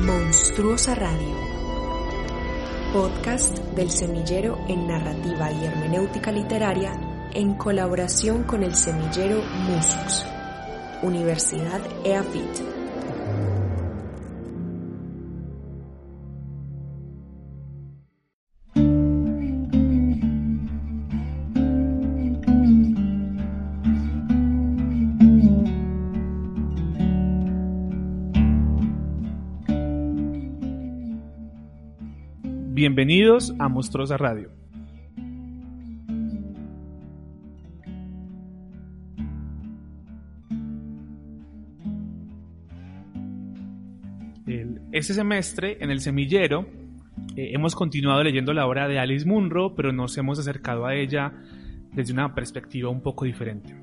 Monstruosa 0.00 0.94
Radio, 0.94 1.34
podcast 2.92 3.56
del 3.74 3.90
semillero 3.90 4.58
en 4.68 4.86
narrativa 4.86 5.50
y 5.50 5.64
hermenéutica 5.64 6.30
literaria 6.30 6.92
en 7.32 7.54
colaboración 7.54 8.42
con 8.42 8.62
el 8.62 8.74
semillero 8.74 9.42
Musux, 9.66 10.22
Universidad 11.02 11.80
EAFIT. 12.04 12.75
Bienvenidos 32.88 33.52
a 33.58 33.68
Monstruosa 33.68 34.16
Radio. 34.16 34.48
este 44.92 45.14
semestre, 45.14 45.78
en 45.80 45.90
el 45.90 45.98
semillero, 45.98 46.68
eh, 47.34 47.50
hemos 47.54 47.74
continuado 47.74 48.22
leyendo 48.22 48.52
la 48.52 48.68
obra 48.68 48.86
de 48.86 49.00
Alice 49.00 49.26
Munro, 49.26 49.74
pero 49.74 49.90
nos 49.90 50.16
hemos 50.16 50.38
acercado 50.38 50.86
a 50.86 50.94
ella 50.94 51.32
desde 51.92 52.12
una 52.12 52.36
perspectiva 52.36 52.88
un 52.88 53.00
poco 53.00 53.24
diferente. 53.24 53.74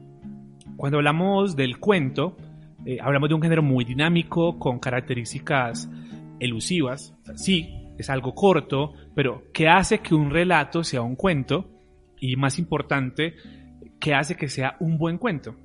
Cuando 0.78 1.00
hablamos 1.00 1.58
del 1.58 1.78
cuento, 1.78 2.38
eh, 2.86 3.00
hablamos 3.02 3.28
de 3.28 3.36
un 3.36 3.42
género 3.42 3.64
muy 3.64 3.84
dinámico, 3.84 4.58
con 4.58 4.80
características 4.80 5.90
elusivas. 6.40 7.14
sí, 7.36 7.83
es 7.98 8.10
algo 8.10 8.34
corto, 8.34 8.94
pero 9.16 9.44
¿qué 9.54 9.68
hace 9.68 10.00
que 10.00 10.16
un 10.16 10.30
relato 10.30 10.84
sea 10.84 11.02
un 11.02 11.16
cuento? 11.16 11.70
Y 12.20 12.36
más 12.36 12.58
importante, 12.60 13.36
¿qué 14.00 14.14
hace 14.14 14.36
que 14.36 14.48
sea 14.48 14.78
un 14.80 14.98
buen 14.98 15.18
cuento? 15.18 15.56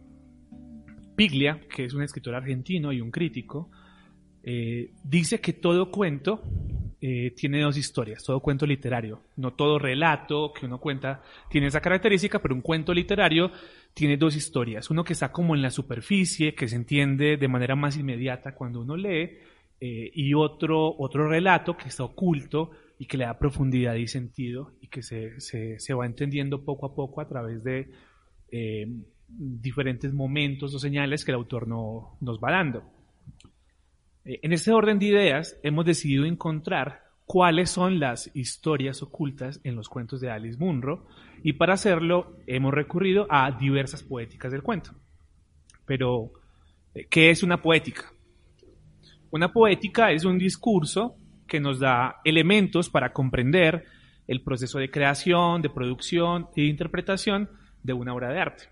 Piglia, 1.17 1.61
que 1.75 1.85
es 1.85 1.95
un 1.95 2.03
escritor 2.03 2.35
argentino 2.35 2.93
y 2.93 3.01
un 3.01 3.11
crítico, 3.11 3.71
eh, 4.43 4.93
dice 5.05 5.41
que 5.41 5.53
todo 5.53 5.91
cuento 5.91 6.43
eh, 7.01 7.33
tiene 7.37 7.61
dos 7.61 7.77
historias, 7.77 8.25
todo 8.25 8.41
cuento 8.41 8.67
literario. 8.67 9.23
No 9.37 9.53
todo 9.53 9.79
relato 9.79 10.53
que 10.53 10.67
uno 10.67 10.79
cuenta 10.79 11.23
tiene 11.49 11.69
esa 11.69 11.81
característica, 11.81 12.41
pero 12.41 12.55
un 12.55 12.61
cuento 12.61 12.93
literario 12.93 13.53
tiene 13.95 14.17
dos 14.17 14.35
historias. 14.35 14.91
Uno 14.91 15.05
que 15.05 15.13
está 15.13 15.31
como 15.31 15.55
en 15.55 15.63
la 15.63 15.71
superficie, 15.71 16.55
que 16.55 16.67
se 16.67 16.77
entiende 16.77 17.37
de 17.37 17.49
manera 17.49 17.77
más 17.77 17.97
inmediata 17.97 18.55
cuando 18.55 18.81
uno 18.81 18.97
lee, 18.97 19.39
eh, 19.81 20.11
y 20.13 20.35
otro, 20.35 20.97
otro 20.99 21.29
relato 21.29 21.77
que 21.77 21.89
está 21.89 22.03
oculto 22.03 22.73
y 22.99 23.07
que 23.07 23.17
le 23.17 23.25
da 23.25 23.39
profundidad 23.39 23.95
y 23.95 24.09
sentido 24.09 24.73
y 24.81 24.89
que 24.89 25.03
se, 25.03 25.41
se, 25.41 25.95
va 25.95 26.05
entendiendo 26.05 26.65
poco 26.65 26.87
a 26.87 26.95
poco 26.97 27.21
a 27.21 27.29
través 27.29 27.63
de 27.63 27.89
eh, 28.51 28.89
diferentes 29.29 30.13
momentos 30.13 30.75
o 30.75 30.81
señales 30.81 31.25
que 31.25 31.31
el 31.31 31.37
autor 31.37 31.69
no, 31.69 32.17
nos 32.21 32.41
va 32.41 32.51
dando. 32.51 32.83
Eh, 34.25 34.41
en 34.43 34.53
este 34.53 34.73
orden 34.73 34.99
de 34.99 35.07
ideas 35.07 35.57
hemos 35.63 35.85
decidido 35.85 36.25
encontrar 36.25 37.05
cuáles 37.25 37.71
son 37.71 38.01
las 38.01 38.35
historias 38.35 39.01
ocultas 39.01 39.61
en 39.63 39.77
los 39.77 39.89
cuentos 39.89 40.21
de 40.21 40.31
Alice 40.31 40.59
Munro 40.59 41.07
y 41.45 41.53
para 41.53 41.75
hacerlo 41.75 42.37
hemos 42.49 42.75
recurrido 42.75 43.29
a 43.31 43.53
diversas 43.53 44.03
poéticas 44.03 44.51
del 44.51 44.65
cuento. 44.65 44.91
Pero, 45.87 46.33
¿qué 47.09 47.31
es 47.31 47.45
una 47.45 47.63
poética? 47.63 48.13
Una 49.31 49.53
poética 49.53 50.11
es 50.11 50.25
un 50.25 50.39
discurso 50.39 51.17
que 51.47 51.61
nos 51.61 51.81
da 51.81 52.21
elementos 52.25 52.89
para 52.89 53.13
comprender 53.13 53.85
el 54.27 54.43
proceso 54.43 54.79
de 54.79 54.91
creación, 54.91 55.61
de 55.61 55.71
producción 55.71 56.49
de 56.55 56.65
interpretación 56.65 57.51
de 57.83 57.93
una 57.93 58.15
obra 58.15 58.31
de 58.31 58.41
arte. 58.41 58.65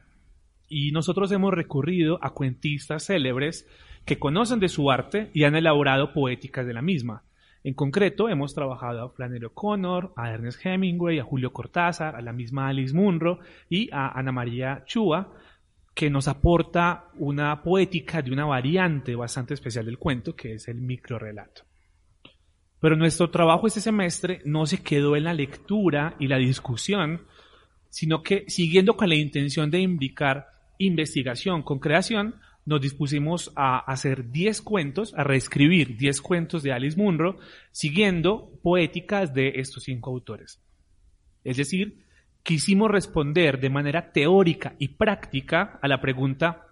Y 0.69 0.93
nosotros 0.93 1.31
hemos 1.33 1.53
recurrido 1.53 2.19
a 2.22 2.31
cuentistas 2.31 3.06
célebres 3.06 3.66
que 4.05 4.19
conocen 4.19 4.61
de 4.61 4.69
su 4.69 4.91
arte 4.91 5.31
y 5.34 5.45
han 5.45 5.56
elaborado 5.56 6.12
poéticas 6.12 6.66
de 6.66 6.75
la 6.75 6.83
misma. 6.83 7.22
En 7.62 7.75
concreto, 7.75 8.28
hemos 8.28 8.55
trabajado 8.55 9.03
a 9.03 9.11
Flannery 9.11 9.47
O'Connor, 9.47 10.12
a 10.16 10.31
Ernest 10.31 10.65
Hemingway, 10.65 11.19
a 11.19 11.25
Julio 11.25 11.53
Cortázar, 11.53 12.15
a 12.15 12.22
la 12.22 12.33
misma 12.33 12.69
Alice 12.69 12.95
Munro 12.95 13.41
y 13.69 13.91
a 13.93 14.09
Ana 14.19 14.33
María 14.33 14.84
Chua, 14.87 15.33
que 15.97 16.11
nos 16.11 16.29
aporta 16.29 17.07
una 17.15 17.62
poética 17.62 18.21
de 18.21 18.31
una 18.31 18.45
variante 18.45 19.15
bastante 19.17 19.55
especial 19.55 19.87
del 19.87 19.97
cuento, 19.97 20.37
que 20.37 20.53
es 20.53 20.69
el 20.69 20.77
microrelato. 20.77 21.62
Pero 22.79 22.97
nuestro 22.97 23.31
trabajo 23.31 23.67
este 23.67 23.81
semestre 23.81 24.43
no 24.45 24.67
se 24.67 24.83
quedó 24.83 25.17
en 25.17 25.25
la 25.25 25.33
lectura 25.33 26.15
y 26.21 26.27
la 26.27 26.37
discusión, 26.37 27.23
sino 27.89 28.23
que 28.23 28.45
siguiendo 28.47 28.95
con 28.95 29.09
la 29.09 29.15
intención 29.15 29.71
de 29.71 29.81
implicar 29.81 30.49
investigación 30.77 31.62
con 31.62 31.79
creación, 31.79 32.34
nos 32.67 32.83
dispusimos 32.83 33.51
a 33.57 33.78
hacer 33.78 34.31
10 34.31 34.61
cuentos, 34.61 35.15
a 35.17 35.25
reescribir 35.25 35.97
10 35.97 36.21
cuentos 36.21 36.63
de 36.63 36.73
Alice 36.73 36.99
Munro, 36.99 37.39
siguiendo 37.73 38.51
poéticas 38.63 39.33
de 39.33 39.55
estos 39.57 39.84
cinco 39.84 40.11
autores. 40.11 40.61
Es 41.43 41.57
decir, 41.57 42.05
quisimos 42.47 42.89
responder 42.89 43.59
de 43.59 43.71
manera 43.71 44.12
teórica 44.12 44.77
y 44.79 44.89
práctica 44.89 45.81
a 45.83 45.89
la 45.89 46.01
pregunta, 46.01 46.69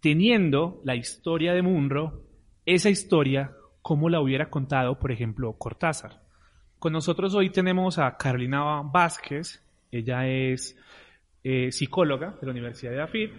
teniendo 0.00 0.80
la 0.84 0.96
historia 0.96 1.52
de 1.54 1.62
Munro, 1.62 2.24
esa 2.66 2.90
historia, 2.90 3.52
¿cómo 3.82 4.08
la 4.08 4.20
hubiera 4.20 4.50
contado, 4.50 4.98
por 4.98 5.12
ejemplo, 5.12 5.52
Cortázar? 5.52 6.20
Con 6.80 6.92
nosotros 6.92 7.36
hoy 7.36 7.50
tenemos 7.50 7.98
a 7.98 8.16
Carolina 8.16 8.82
Vázquez, 8.82 9.64
ella 9.92 10.26
es 10.26 10.76
eh, 11.44 11.70
psicóloga 11.70 12.36
de 12.40 12.46
la 12.48 12.52
Universidad 12.52 12.90
de 12.90 13.02
AFID 13.02 13.30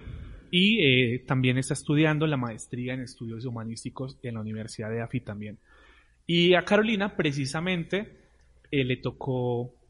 y 0.52 0.80
eh, 0.80 1.20
también 1.28 1.58
está 1.58 1.74
estudiando 1.74 2.28
la 2.28 2.38
maestría 2.38 2.94
en 2.94 3.02
estudios 3.02 3.44
humanísticos 3.44 4.18
en 4.24 4.36
la 4.36 4.40
Universidad 4.40 4.90
de 4.90 5.02
AFID 5.02 5.24
también. 5.24 5.60
Y 6.26 6.54
a 6.54 6.64
Carolina 6.64 7.18
precisamente 7.18 8.20
eh, 8.72 8.86
le 8.86 8.96
tocó 8.96 9.81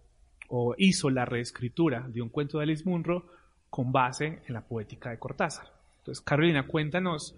o 0.54 0.76
hizo 0.78 1.10
la 1.10 1.24
reescritura 1.24 2.06
de 2.08 2.22
un 2.22 2.28
cuento 2.28 2.58
de 2.58 2.66
Alice 2.66 2.84
Munro 2.88 3.26
con 3.70 3.94
base 3.94 4.42
en 4.46 4.54
la 4.54 4.62
poética 4.62 5.10
de 5.10 5.18
Cortázar. 5.18 5.66
Entonces, 6.00 6.22
Carolina, 6.22 6.68
cuéntanos 6.68 7.36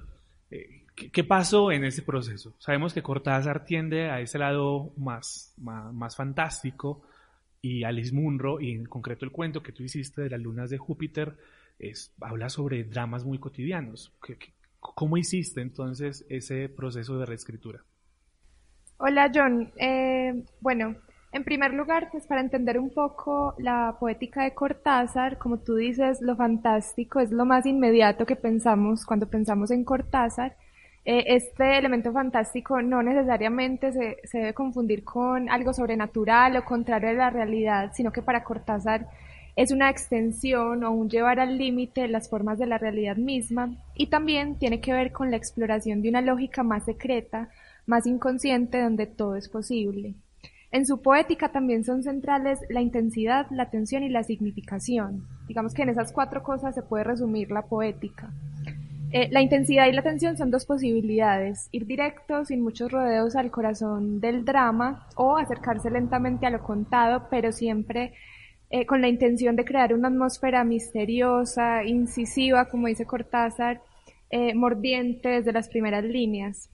eh, 0.50 0.85
¿qué, 0.96 1.24
pasó 1.24 1.72
en 1.72 1.84
ese 1.84 2.01
proceso. 2.01 2.56
Sabemos 2.57 2.91
que 2.91 3.03
Cortázar 3.03 3.66
tiende 3.66 4.09
a 4.09 4.19
ese 4.19 4.40
lado 4.40 4.94
más, 4.97 5.53
más, 5.57 6.16
fantástico 6.16 7.03
y 7.62 7.84
Alice 7.84 8.13
Munro, 8.13 8.59
y 8.59 8.72
en 8.72 8.85
concreto 8.85 9.25
el 9.25 9.31
cuento 9.31 9.62
que 9.62 9.72
tú 9.72 9.84
hiciste 9.84 10.24
de 10.24 10.31
las 10.31 10.41
lunas 10.41 10.72
de 10.72 10.80
Júpiter, 10.80 11.38
es, 11.78 12.12
habla 12.19 12.50
sobre 12.50 12.84
dramas 12.84 13.24
muy 13.24 13.38
cotidianos. 13.38 14.12
cómo 14.80 15.18
hiciste 15.18 15.62
entonces 15.62 16.25
ese 16.30 16.68
proceso 16.68 17.18
de 17.19 17.28
reescritura? 17.28 17.84
Hola 18.97 19.31
John, 19.34 19.72
eh, 19.78 20.44
bueno, 20.62 20.95
en 21.34 21.44
primer 21.44 21.74
lugar, 21.74 22.10
pues 22.12 22.28
para 22.28 22.42
entender 22.42 22.78
un 22.80 22.92
poco 22.92 23.56
la 23.58 23.98
poética 24.00 24.44
de 24.44 24.54
Cortázar, 24.54 25.40
como 25.40 25.58
tú 25.58 25.76
dices, 25.76 26.22
lo 26.22 26.36
fantástico 26.36 27.20
es 27.20 27.32
lo 27.32 27.44
más 27.46 27.66
inmediato 27.66 28.26
que 28.26 28.36
pensamos 28.36 29.04
cuando 29.04 29.28
pensamos 29.28 29.72
en 29.72 29.84
Cortázar. 29.84 30.56
Eh, 31.06 31.24
este 31.36 31.80
elemento 31.80 32.14
fantástico 32.14 32.82
no 32.84 33.02
necesariamente 33.02 33.92
se, 33.92 34.18
se, 34.24 34.38
debe 34.38 34.54
confundir 34.54 35.04
con 35.04 35.50
algo 35.50 35.74
sobrenatural 35.74 36.56
o 36.56 36.64
contrario 36.64 37.10
a 37.10 37.14
la 37.14 37.30
realidad, 37.32 37.92
sino 37.96 38.12
que 38.12 38.22
para 38.22 38.44
Cortázar 38.44 39.08
es 39.56 39.72
una 39.72 39.90
extensión 39.90 40.84
o 40.84 40.92
un 40.92 41.10
llevar 41.10 41.40
al 41.40 41.58
límite 41.58 42.08
las 42.08 42.30
formas 42.30 42.60
de 42.60 42.68
la 42.68 42.78
realidad 42.78 43.18
misma 43.18 43.76
y 43.96 44.08
también 44.08 44.58
tiene 44.60 44.82
que 44.82 44.94
ver 44.94 45.12
con 45.12 45.32
la 45.32 45.38
exploración 45.38 46.04
de 46.04 46.10
una 46.10 46.22
lógica 46.22 46.64
más 46.64 46.86
secreta, 46.86 47.50
más 47.88 48.06
inconsciente, 48.06 48.81
donde 48.81 49.07
todo 49.07 49.36
es 49.36 49.50
posible. 49.50 50.13
En 50.74 50.88
su 50.88 51.04
poética 51.04 51.50
también 51.50 51.84
son 51.84 52.02
centrales 52.02 52.60
la 52.68 52.81
intensidad, 52.81 53.46
la 53.52 53.70
tensión 53.70 54.02
y 54.02 54.10
la 54.10 54.24
significación. 54.24 55.28
Digamos 55.48 55.75
que 55.75 55.84
en 55.84 55.90
esas 55.90 56.12
cuatro 56.12 56.42
cosas 56.42 56.74
se 56.74 56.81
puede 56.81 57.04
resumir 57.04 57.52
la 57.52 57.62
poética. 57.62 58.34
Eh, 59.12 59.30
la 59.30 59.44
intensidad 59.44 59.86
y 59.86 59.92
la 59.92 60.02
tensión 60.02 60.36
son 60.36 60.50
dos 60.50 60.66
posibilidades, 60.66 61.70
ir 61.72 61.86
directo, 61.86 62.44
sin 62.44 62.62
muchos 62.62 62.92
rodeos 62.92 63.36
al 63.36 63.52
corazón 63.52 64.20
del 64.20 64.46
drama 64.46 65.08
o 65.16 65.38
acercarse 65.38 65.92
lentamente 65.92 66.48
a 66.48 66.50
lo 66.50 66.64
contado, 66.64 67.28
pero 67.30 67.52
siempre 67.52 68.14
eh, 68.72 68.88
con 68.88 69.00
la 69.00 69.10
intención 69.10 69.56
de 69.56 69.66
crear 69.66 69.94
una 69.94 70.08
atmósfera 70.08 70.64
misteriosa, 70.64 71.84
incisiva, 71.84 72.66
como 72.66 72.88
dice 72.88 73.06
Cortázar, 73.06 73.84
eh, 74.31 74.56
mordiente 74.56 75.30
desde 75.30 75.54
las 75.54 75.69
primeras 75.69 76.04
líneas. 76.04 76.72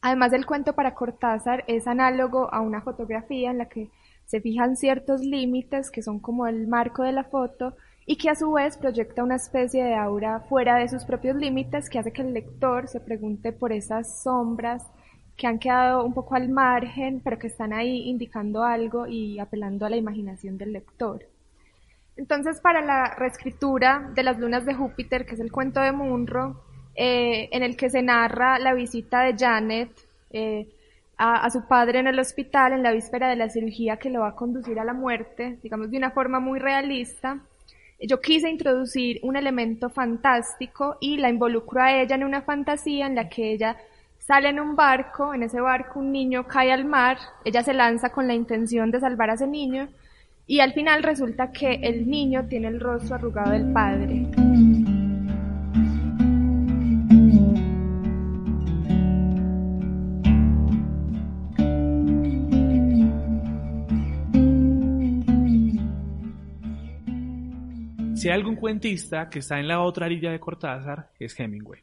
Además, 0.00 0.32
el 0.32 0.46
cuento 0.46 0.74
para 0.74 0.94
Cortázar 0.94 1.64
es 1.66 1.86
análogo 1.86 2.52
a 2.52 2.60
una 2.60 2.80
fotografía 2.82 3.50
en 3.50 3.58
la 3.58 3.68
que 3.68 3.90
se 4.26 4.40
fijan 4.40 4.76
ciertos 4.76 5.22
límites 5.22 5.90
que 5.90 6.02
son 6.02 6.20
como 6.20 6.46
el 6.46 6.68
marco 6.68 7.02
de 7.02 7.12
la 7.12 7.24
foto 7.24 7.74
y 8.06 8.16
que 8.16 8.30
a 8.30 8.34
su 8.34 8.52
vez 8.52 8.76
proyecta 8.78 9.22
una 9.22 9.36
especie 9.36 9.84
de 9.84 9.94
aura 9.94 10.40
fuera 10.40 10.76
de 10.76 10.88
sus 10.88 11.04
propios 11.04 11.36
límites 11.36 11.90
que 11.90 11.98
hace 11.98 12.12
que 12.12 12.22
el 12.22 12.32
lector 12.32 12.88
se 12.88 13.00
pregunte 13.00 13.52
por 13.52 13.72
esas 13.72 14.22
sombras 14.22 14.86
que 15.36 15.46
han 15.46 15.58
quedado 15.58 16.04
un 16.04 16.14
poco 16.14 16.34
al 16.34 16.48
margen, 16.48 17.20
pero 17.22 17.38
que 17.38 17.46
están 17.46 17.72
ahí 17.72 18.08
indicando 18.08 18.64
algo 18.64 19.06
y 19.06 19.38
apelando 19.38 19.86
a 19.86 19.90
la 19.90 19.96
imaginación 19.96 20.58
del 20.58 20.72
lector. 20.72 21.24
Entonces, 22.16 22.60
para 22.60 22.80
la 22.80 23.14
reescritura 23.14 24.10
de 24.14 24.24
Las 24.24 24.38
Lunas 24.40 24.66
de 24.66 24.74
Júpiter, 24.74 25.24
que 25.24 25.34
es 25.34 25.40
el 25.40 25.52
cuento 25.52 25.80
de 25.80 25.92
Munro, 25.92 26.64
eh, 27.00 27.48
en 27.52 27.62
el 27.62 27.76
que 27.76 27.90
se 27.90 28.02
narra 28.02 28.58
la 28.58 28.74
visita 28.74 29.22
de 29.22 29.36
Janet 29.38 29.88
eh, 30.32 30.66
a, 31.16 31.48
su 31.48 31.64
padre 31.68 32.00
en 32.00 32.08
el 32.08 32.18
hospital 32.18 32.72
en 32.72 32.82
la 32.82 32.90
víspera 32.90 33.28
de 33.28 33.36
la 33.36 33.48
cirugía 33.48 33.98
que 33.98 34.10
lo 34.10 34.22
va 34.22 34.30
a 34.30 34.34
conducir 34.34 34.80
a 34.80 34.84
la 34.84 34.94
muerte, 34.94 35.58
digamos 35.62 35.92
de 35.92 35.96
una 35.96 36.10
forma 36.10 36.40
muy 36.40 36.58
realista, 36.58 37.38
yo 38.00 38.20
quise 38.20 38.50
introducir 38.50 39.20
un 39.22 39.36
elemento 39.36 39.90
fantástico 39.90 40.96
y 41.00 41.18
la 41.18 41.28
involucro 41.28 41.80
a 41.80 41.92
ella 41.92 42.16
en 42.16 42.24
una 42.24 42.42
fantasía 42.42 43.06
en 43.06 43.14
la 43.14 43.28
que 43.28 43.52
ella 43.52 43.76
sale 44.18 44.48
en 44.48 44.58
un 44.58 44.74
barco, 44.74 45.32
en 45.32 45.44
ese 45.44 45.60
barco 45.60 46.00
un 46.00 46.10
niño 46.10 46.48
cae 46.48 46.72
al 46.72 46.84
mar, 46.84 47.18
ella 47.44 47.62
se 47.62 47.74
lanza 47.74 48.10
con 48.10 48.26
la 48.26 48.34
intención 48.34 48.90
de 48.90 48.98
salvar 48.98 49.30
a 49.30 49.34
ese 49.34 49.46
niño 49.46 49.88
y 50.48 50.58
al 50.58 50.72
final 50.72 51.04
resulta 51.04 51.52
que 51.52 51.74
el 51.74 52.10
niño 52.10 52.46
tiene 52.48 52.66
el 52.66 52.80
rostro 52.80 53.14
arrugado 53.14 53.52
del 53.52 53.72
padre. 53.72 54.37
Si 68.18 68.28
hay 68.28 68.34
algún 68.34 68.56
cuentista 68.56 69.28
que 69.30 69.38
está 69.38 69.60
en 69.60 69.68
la 69.68 69.80
otra 69.80 70.06
orilla 70.06 70.32
de 70.32 70.40
Cortázar, 70.40 71.12
es 71.20 71.38
Hemingway. 71.38 71.80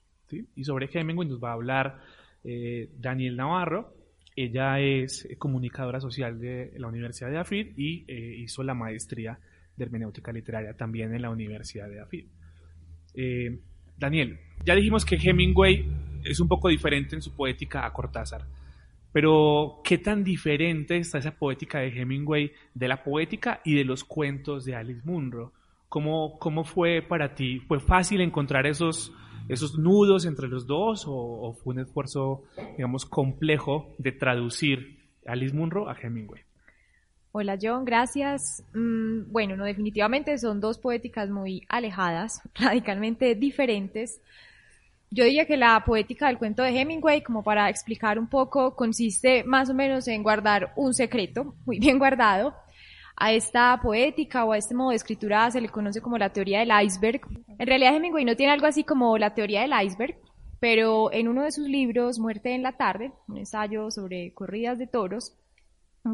Y 0.53 0.65
sobre 0.65 0.89
Hemingway 0.91 1.29
nos 1.29 1.41
va 1.41 1.51
a 1.51 1.53
hablar 1.53 2.01
eh, 2.43 2.89
Daniel 2.97 3.37
Navarro. 3.37 3.93
Ella 4.35 4.81
es 4.81 5.25
comunicadora 5.37 6.01
social 6.01 6.37
de 6.37 6.73
la 6.75 6.87
Universidad 6.87 7.31
de 7.31 7.37
AFID 7.37 7.77
y 7.77 8.03
eh, 8.09 8.35
hizo 8.39 8.63
la 8.63 8.73
maestría 8.73 9.39
de 9.77 9.85
hermenéutica 9.85 10.33
literaria 10.33 10.75
también 10.75 11.15
en 11.15 11.21
la 11.21 11.29
Universidad 11.29 11.87
de 11.87 12.01
AFID. 12.01 12.25
Eh, 13.13 13.57
Daniel, 13.97 14.37
ya 14.65 14.75
dijimos 14.75 15.05
que 15.05 15.15
Hemingway 15.15 15.89
es 16.25 16.41
un 16.41 16.49
poco 16.49 16.67
diferente 16.67 17.15
en 17.15 17.21
su 17.21 17.33
poética 17.33 17.85
a 17.85 17.93
Cortázar, 17.93 18.45
pero 19.13 19.79
¿qué 19.85 19.99
tan 19.99 20.25
diferente 20.25 20.97
está 20.97 21.19
esa 21.19 21.31
poética 21.31 21.79
de 21.79 21.97
Hemingway 21.97 22.51
de 22.73 22.87
la 22.89 23.01
poética 23.05 23.61
y 23.63 23.75
de 23.75 23.85
los 23.85 24.03
cuentos 24.03 24.65
de 24.65 24.75
Alice 24.75 25.01
Munro? 25.05 25.53
¿Cómo, 25.89 26.37
cómo 26.39 26.63
fue 26.63 27.01
para 27.01 27.35
ti? 27.35 27.59
¿Fue 27.59 27.79
fácil 27.79 28.21
encontrar 28.21 28.65
esos, 28.65 29.13
esos 29.47 29.77
nudos 29.77 30.25
entre 30.25 30.47
los 30.47 30.65
dos 30.67 31.05
o, 31.07 31.53
fue 31.53 31.73
un 31.73 31.81
esfuerzo, 31.81 32.43
digamos, 32.75 33.05
complejo 33.05 33.93
de 33.97 34.11
traducir 34.11 34.99
Alice 35.25 35.55
Munro 35.55 35.89
a 35.89 35.95
Hemingway? 35.99 36.41
Hola 37.31 37.57
John, 37.61 37.83
gracias. 37.83 38.63
Mm, 38.73 39.31
bueno, 39.31 39.57
no, 39.57 39.65
definitivamente 39.65 40.37
son 40.37 40.61
dos 40.61 40.77
poéticas 40.79 41.29
muy 41.29 41.65
alejadas, 41.67 42.41
radicalmente 42.55 43.35
diferentes. 43.35 44.21
Yo 45.11 45.23
diría 45.23 45.45
que 45.45 45.55
la 45.55 45.83
poética 45.85 46.27
del 46.27 46.37
cuento 46.37 46.63
de 46.63 46.69
Hemingway, 46.69 47.21
como 47.21 47.43
para 47.43 47.69
explicar 47.69 48.19
un 48.19 48.27
poco, 48.27 48.75
consiste 48.75 49.43
más 49.43 49.69
o 49.69 49.73
menos 49.73 50.07
en 50.07 50.23
guardar 50.23 50.73
un 50.75 50.93
secreto 50.93 51.55
muy 51.65 51.79
bien 51.79 51.99
guardado 51.99 52.55
a 53.17 53.31
esta 53.33 53.79
poética 53.81 54.45
o 54.45 54.51
a 54.51 54.57
este 54.57 54.75
modo 54.75 54.89
de 54.89 54.97
escritura 54.97 55.50
se 55.51 55.62
le 55.62 55.69
conoce 55.69 56.01
como 56.01 56.17
la 56.17 56.33
teoría 56.33 56.59
del 56.59 56.71
iceberg. 56.83 57.21
En 57.57 57.67
realidad 57.67 57.95
Hemingway 57.95 58.25
no 58.25 58.35
tiene 58.35 58.51
algo 58.51 58.67
así 58.67 58.83
como 58.83 59.17
la 59.17 59.33
teoría 59.33 59.62
del 59.62 59.73
iceberg, 59.85 60.17
pero 60.59 61.12
en 61.13 61.27
uno 61.27 61.44
de 61.44 61.51
sus 61.51 61.67
libros, 61.67 62.19
Muerte 62.19 62.53
en 62.53 62.63
la 62.63 62.77
tarde, 62.77 63.12
un 63.27 63.38
ensayo 63.38 63.91
sobre 63.91 64.33
corridas 64.33 64.77
de 64.77 64.88
toros, 64.88 65.38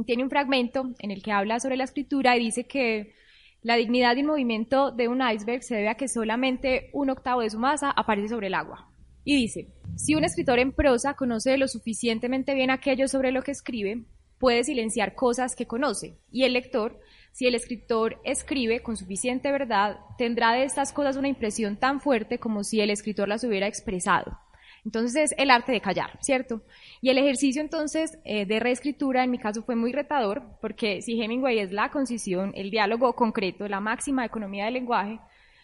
tiene 0.05 0.23
un 0.23 0.29
fragmento 0.29 0.91
en 0.99 1.11
el 1.11 1.21
que 1.21 1.31
habla 1.31 1.59
sobre 1.59 1.77
la 1.77 1.83
escritura 1.83 2.37
y 2.37 2.39
dice 2.39 2.65
que 2.65 3.13
la 3.61 3.75
dignidad 3.75 4.15
y 4.15 4.23
movimiento 4.23 4.91
de 4.91 5.07
un 5.07 5.21
iceberg 5.21 5.63
se 5.63 5.75
debe 5.75 5.89
a 5.89 5.95
que 5.95 6.07
solamente 6.07 6.89
un 6.93 7.09
octavo 7.09 7.41
de 7.41 7.49
su 7.49 7.59
masa 7.59 7.91
aparece 7.91 8.29
sobre 8.29 8.47
el 8.47 8.55
agua. 8.55 8.89
Y 9.23 9.35
dice, 9.35 9.67
si 9.95 10.15
un 10.15 10.23
escritor 10.23 10.57
en 10.59 10.71
prosa 10.71 11.13
conoce 11.13 11.57
lo 11.57 11.67
suficientemente 11.67 12.55
bien 12.55 12.71
aquello 12.71 13.07
sobre 13.07 13.31
lo 13.31 13.43
que 13.43 13.51
escribe, 13.51 14.03
puede 14.41 14.63
silenciar 14.63 15.13
cosas 15.13 15.55
que 15.55 15.67
conoce 15.67 16.17
y 16.31 16.43
el 16.43 16.53
lector, 16.53 16.99
si 17.31 17.45
el 17.45 17.53
escritor 17.55 18.19
escribe 18.25 18.81
con 18.81 18.97
suficiente 18.97 19.51
verdad, 19.51 19.99
tendrá 20.17 20.51
de 20.51 20.63
estas 20.63 20.91
cosas 20.91 21.15
una 21.15 21.29
impresión 21.29 21.77
tan 21.77 22.01
fuerte 22.01 22.39
como 22.39 22.63
si 22.63 22.81
el 22.81 22.89
escritor 22.89 23.29
las 23.29 23.43
hubiera 23.43 23.67
expresado. 23.67 24.37
Entonces 24.83 25.31
es 25.31 25.35
el 25.37 25.51
arte 25.51 25.71
de 25.71 25.79
callar, 25.79 26.17
¿cierto? 26.21 26.63
Y 27.01 27.09
el 27.09 27.19
ejercicio 27.19 27.61
entonces 27.61 28.17
eh, 28.25 28.47
de 28.47 28.59
reescritura 28.59 29.23
en 29.23 29.29
mi 29.29 29.37
caso 29.37 29.61
fue 29.61 29.75
muy 29.75 29.91
retador, 29.91 30.41
porque 30.59 31.03
si 31.03 31.21
Hemingway 31.21 31.59
es 31.59 31.71
la 31.71 31.91
concisión, 31.91 32.51
el 32.55 32.71
diálogo 32.71 33.13
concreto, 33.13 33.67
la 33.67 33.79
máxima 33.79 34.25
economía 34.25 34.65
del 34.65 34.73
lenguaje, 34.73 35.19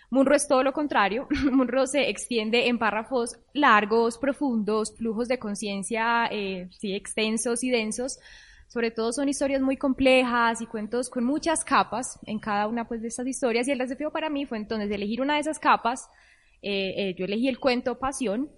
Munro 0.10 0.36
es 0.36 0.48
todo 0.48 0.64
lo 0.64 0.72
contrario. 0.72 1.28
Munro 1.52 1.86
se 1.86 2.10
extiende 2.10 2.68
en 2.68 2.78
párrafos 2.78 3.38
largos, 3.54 4.18
profundos, 4.18 4.96
flujos 4.96 5.28
de 5.28 5.40
conciencia, 5.40 6.28
eh, 6.32 6.70
sí, 6.72 6.94
extensos 6.94 7.64
y 7.64 7.70
densos, 7.70 8.20
sobre 8.68 8.92
todo 8.92 9.14
son 9.14 9.30
historias 9.30 9.62
muy 9.62 9.78
complejas 9.78 10.62
y 10.62 10.66
cuentos 10.66 11.10
con 11.10 11.24
muchas 11.24 11.64
capas 11.64 12.20
en 12.26 12.40
cada 12.40 12.68
una 12.68 12.88
pues, 12.88 13.02
de 13.02 13.08
estas 13.08 13.28
historias. 13.28 13.68
Y 13.68 13.72
el 13.72 13.78
desafío 13.78 14.12
para 14.12 14.30
mí 14.30 14.46
fue 14.46 14.58
entonces 14.58 14.92
elegir 14.92 15.22
una 15.22 15.36
de 15.36 15.40
esas 15.40 15.60
capas. 15.60 16.10
Eh, 16.62 16.94
eh, 16.98 17.16
yo 17.18 17.26
elegí 17.26 17.48
el 17.48 17.60
cuento 17.60 17.98
Pasión 17.98 18.50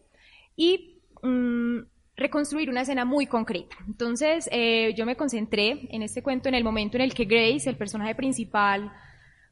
y 0.56 1.01
mm, 1.21 1.79
reconstruir 2.15 2.69
una 2.69 2.81
escena 2.81 3.06
muy 3.06 3.27
concreta. 3.27 3.75
Entonces 3.88 4.50
eh, 4.51 4.94
yo 4.97 5.06
me 5.06 5.15
concentré 5.15 5.88
en 5.91 6.01
este 6.01 6.23
cuento 6.23 6.50
en 6.50 6.56
el 6.56 6.63
momento 6.63 6.97
en 6.97 7.03
el 7.03 7.13
que 7.13 7.25
Grace, 7.25 7.69
el 7.69 7.77
personaje 7.77 8.15
principal, 8.15 8.91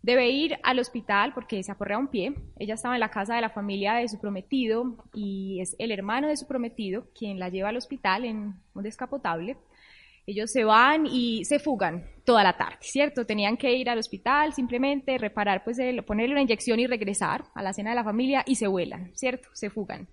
debe 0.02 0.30
ir 0.30 0.58
al 0.64 0.80
hospital 0.80 1.34
porque 1.34 1.62
se 1.62 1.72
aporrea 1.72 1.98
un 1.98 2.08
pie. 2.08 2.34
Ella 2.58 2.76
estaba 2.76 2.96
en 2.96 3.02
la 3.02 3.12
casa 3.12 3.36
de 3.36 3.42
la 3.42 3.50
familia 3.50 3.96
de 3.96 4.08
su 4.08 4.20
prometido 4.20 4.96
y 5.14 5.60
es 5.62 5.76
el 5.80 5.92
hermano 5.92 6.28
de 6.28 6.38
su 6.38 6.48
prometido 6.48 7.06
quien 7.14 7.40
la 7.40 7.50
lleva 7.50 7.70
al 7.70 7.78
hospital 7.78 8.26
en 8.26 8.56
un 8.74 8.84
descapotable. 8.84 9.58
Ellos 10.28 10.52
se 10.52 10.66
van 10.66 11.06
y 11.06 11.46
se 11.46 11.58
fugan 11.58 12.06
toda 12.26 12.44
la 12.44 12.58
tarde, 12.58 12.80
¿cierto? 12.82 13.26
Tenían 13.26 13.56
que 13.56 13.74
ir 13.74 13.90
al 13.90 13.98
hospital, 13.98 14.54
simplemente 14.54 15.18
reparar, 15.18 15.64
pues 15.64 15.78
ponerle 16.06 16.34
una 16.34 16.42
inyección 16.42 16.82
y 16.82 16.86
regresar 16.86 17.46
a 17.56 17.64
la 17.64 17.72
cena 17.72 17.92
de 17.92 17.96
la 17.96 18.04
familia 18.04 18.44
y 18.46 18.56
se 18.56 18.68
vuelan, 18.68 19.16
¿cierto? 19.16 19.48
Se 19.54 19.70
fugan. 19.70 20.10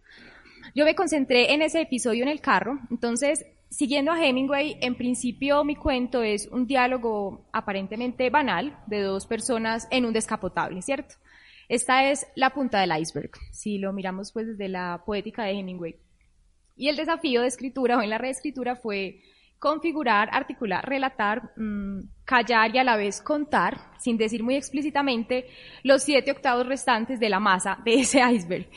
Yo 0.72 0.84
me 0.84 0.94
concentré 0.94 1.52
en 1.52 1.62
ese 1.62 1.80
episodio 1.80 2.22
en 2.22 2.28
el 2.28 2.40
carro, 2.40 2.78
entonces, 2.92 3.44
siguiendo 3.70 4.12
a 4.12 4.24
Hemingway, 4.24 4.78
en 4.80 4.94
principio 4.94 5.64
mi 5.64 5.74
cuento 5.74 6.22
es 6.22 6.46
un 6.46 6.68
diálogo 6.68 7.48
aparentemente 7.52 8.30
banal 8.30 8.78
de 8.86 9.00
dos 9.00 9.26
personas 9.26 9.88
en 9.90 10.04
un 10.04 10.12
descapotable, 10.12 10.80
¿cierto? 10.80 11.16
Esta 11.68 12.08
es 12.08 12.24
la 12.36 12.50
punta 12.50 12.78
del 12.78 12.96
iceberg, 12.96 13.32
si 13.50 13.78
lo 13.78 13.92
miramos 13.92 14.30
pues 14.30 14.46
desde 14.46 14.68
la 14.68 15.02
poética 15.04 15.42
de 15.42 15.58
Hemingway. 15.58 15.96
Y 16.76 16.86
el 16.86 16.94
desafío 16.94 17.42
de 17.42 17.48
escritura 17.48 17.98
o 17.98 18.02
en 18.02 18.10
la 18.10 18.18
reescritura 18.18 18.76
fue 18.76 19.20
configurar, 19.58 20.28
articular, 20.32 20.84
relatar, 20.86 21.52
mm, 21.56 22.00
callar 22.24 22.74
y 22.74 22.78
a 22.78 22.84
la 22.84 22.96
vez 22.96 23.22
contar, 23.22 23.78
sin 23.98 24.16
decir 24.16 24.42
muy 24.42 24.56
explícitamente, 24.56 25.46
los 25.82 26.02
siete 26.02 26.30
octavos 26.30 26.66
restantes 26.66 27.18
de 27.18 27.28
la 27.28 27.40
masa 27.40 27.78
de 27.84 27.94
ese 28.00 28.20
iceberg. 28.20 28.68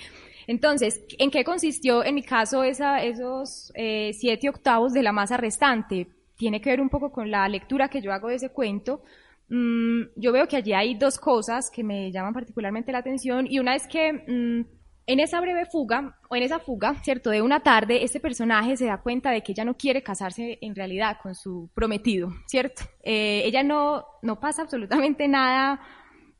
Entonces, 0.48 1.04
¿en 1.20 1.30
qué 1.30 1.44
consistió 1.44 2.06
en 2.06 2.16
mi 2.16 2.24
caso 2.24 2.64
esos 2.64 3.72
eh, 3.76 4.12
siete 4.14 4.48
octavos 4.48 4.94
de 4.94 5.04
la 5.04 5.12
masa 5.12 5.36
restante? 5.36 6.08
Tiene 6.38 6.62
que 6.62 6.70
ver 6.70 6.80
un 6.80 6.90
poco 6.90 7.12
con 7.12 7.30
la 7.30 7.48
lectura 7.50 7.90
que 7.90 8.02
yo 8.02 8.14
hago 8.14 8.30
de 8.30 8.36
ese 8.36 8.50
cuento. 8.50 9.04
Mm, 9.50 10.04
yo 10.16 10.32
veo 10.32 10.48
que 10.48 10.56
allí 10.56 10.74
hay 10.74 10.96
dos 10.96 11.20
cosas 11.20 11.70
que 11.70 11.84
me 11.84 12.12
llaman 12.12 12.34
particularmente 12.34 12.92
la 12.94 13.00
atención 13.00 13.46
y 13.50 13.60
una 13.60 13.76
es 13.76 13.88
que 13.88 14.14
mm, 14.14 14.77
en 15.08 15.22
esa 15.22 15.40
breve 15.40 15.66
fuga, 15.66 16.18
o 16.30 16.36
en 16.36 16.44
esa 16.44 16.60
fuga, 16.60 16.96
¿cierto? 17.02 17.30
De 17.30 17.42
una 17.42 17.62
tarde, 17.62 18.04
este 18.04 18.20
personaje 18.20 18.76
se 18.76 18.86
da 18.86 18.98
cuenta 18.98 19.32
de 19.32 19.42
que 19.42 19.54
ella 19.54 19.64
no 19.64 19.78
quiere 19.78 20.04
casarse 20.04 20.60
en 20.62 20.76
realidad 20.76 21.18
con 21.24 21.34
su 21.34 21.70
prometido, 21.74 22.30
¿cierto? 22.46 22.84
Eh, 23.04 23.42
ella 23.46 23.64
no, 23.64 24.06
no 24.22 24.38
pasa 24.38 24.64
absolutamente 24.64 25.26
nada, 25.30 25.80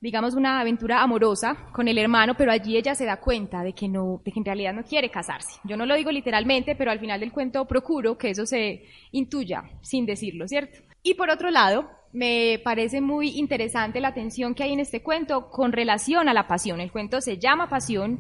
digamos, 0.02 0.36
una 0.36 0.60
aventura 0.60 1.02
amorosa 1.02 1.70
con 1.72 1.88
el 1.88 1.98
hermano, 1.98 2.36
pero 2.38 2.52
allí 2.52 2.76
ella 2.76 2.94
se 2.94 3.06
da 3.06 3.22
cuenta 3.22 3.64
de 3.64 3.72
que 3.72 3.88
no, 3.88 4.22
de 4.26 4.34
que 4.34 4.40
en 4.40 4.46
realidad 4.46 4.74
no 4.74 4.84
quiere 4.84 5.10
casarse. 5.10 5.62
Yo 5.64 5.78
no 5.78 5.86
lo 5.86 5.96
digo 5.96 6.12
literalmente, 6.12 6.76
pero 6.76 6.92
al 6.92 7.00
final 7.00 7.22
del 7.22 7.32
cuento 7.32 7.66
procuro 7.66 8.18
que 8.18 8.32
eso 8.32 8.46
se 8.46 8.84
intuya 9.12 9.64
sin 9.82 10.06
decirlo, 10.06 10.46
¿cierto? 10.46 10.80
Y 11.04 11.14
por 11.14 11.30
otro 11.30 11.52
lado, 11.52 11.90
me 12.12 12.60
parece 12.66 13.00
muy 13.00 13.38
interesante 13.38 14.02
la 14.02 14.10
atención 14.10 14.56
que 14.56 14.64
hay 14.64 14.74
en 14.74 14.82
este 14.82 15.02
cuento 15.02 15.50
con 15.50 15.72
relación 15.72 16.28
a 16.28 16.34
la 16.34 16.48
pasión. 16.48 16.82
El 16.82 16.92
cuento 16.92 17.22
se 17.22 17.38
llama 17.38 17.70
Pasión 17.70 18.20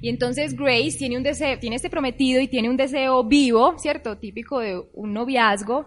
y 0.00 0.08
entonces 0.08 0.56
Grace 0.56 0.96
tiene 0.98 1.16
un 1.16 1.22
deseo, 1.22 1.58
tiene 1.58 1.76
este 1.76 1.90
prometido 1.90 2.40
y 2.40 2.48
tiene 2.48 2.70
un 2.70 2.76
deseo 2.76 3.24
vivo, 3.24 3.78
¿cierto? 3.78 4.18
Típico 4.18 4.60
de 4.60 4.80
un 4.92 5.12
noviazgo, 5.12 5.86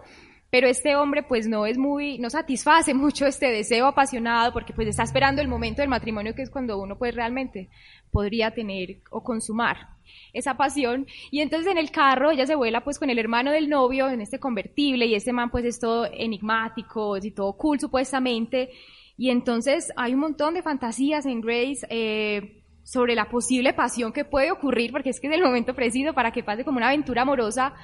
pero 0.50 0.68
este 0.68 0.96
hombre 0.96 1.22
pues 1.22 1.48
no 1.48 1.64
es 1.64 1.78
muy, 1.78 2.18
no 2.18 2.28
satisface 2.28 2.92
mucho 2.94 3.26
este 3.26 3.46
deseo 3.46 3.86
apasionado 3.86 4.52
porque 4.52 4.74
pues 4.74 4.86
está 4.86 5.02
esperando 5.02 5.40
el 5.40 5.48
momento 5.48 5.80
del 5.80 5.88
matrimonio 5.88 6.34
que 6.34 6.42
es 6.42 6.50
cuando 6.50 6.78
uno 6.78 6.98
pues 6.98 7.14
realmente 7.14 7.70
podría 8.10 8.50
tener 8.50 8.98
o 9.10 9.22
consumar 9.22 9.88
esa 10.34 10.58
pasión. 10.58 11.06
Y 11.30 11.40
entonces 11.40 11.72
en 11.72 11.78
el 11.78 11.90
carro 11.90 12.30
ella 12.30 12.46
se 12.46 12.54
vuela 12.54 12.84
pues 12.84 12.98
con 12.98 13.08
el 13.08 13.18
hermano 13.18 13.50
del 13.50 13.70
novio 13.70 14.10
en 14.10 14.20
este 14.20 14.38
convertible 14.38 15.06
y 15.06 15.14
este 15.14 15.32
man 15.32 15.50
pues 15.50 15.64
es 15.64 15.80
todo 15.80 16.06
enigmático 16.12 17.16
y 17.16 17.30
todo 17.30 17.54
cool 17.54 17.80
supuestamente. 17.80 18.70
Y 19.16 19.30
entonces 19.30 19.90
hay 19.96 20.12
un 20.12 20.20
montón 20.20 20.52
de 20.52 20.62
fantasías 20.62 21.24
en 21.24 21.40
Grace 21.40 21.86
eh, 21.88 22.61
sobre 22.84 23.14
la 23.14 23.28
posible 23.28 23.72
pasión 23.72 24.12
que 24.12 24.24
puede 24.24 24.50
ocurrir 24.50 24.92
porque 24.92 25.10
es 25.10 25.20
que 25.20 25.28
es 25.28 25.34
el 25.34 25.42
momento 25.42 25.74
preciso 25.74 26.12
para 26.14 26.32
que 26.32 26.42
pase 26.42 26.64
como 26.64 26.78
una 26.78 26.88
aventura 26.88 27.22
amorosa 27.22 27.74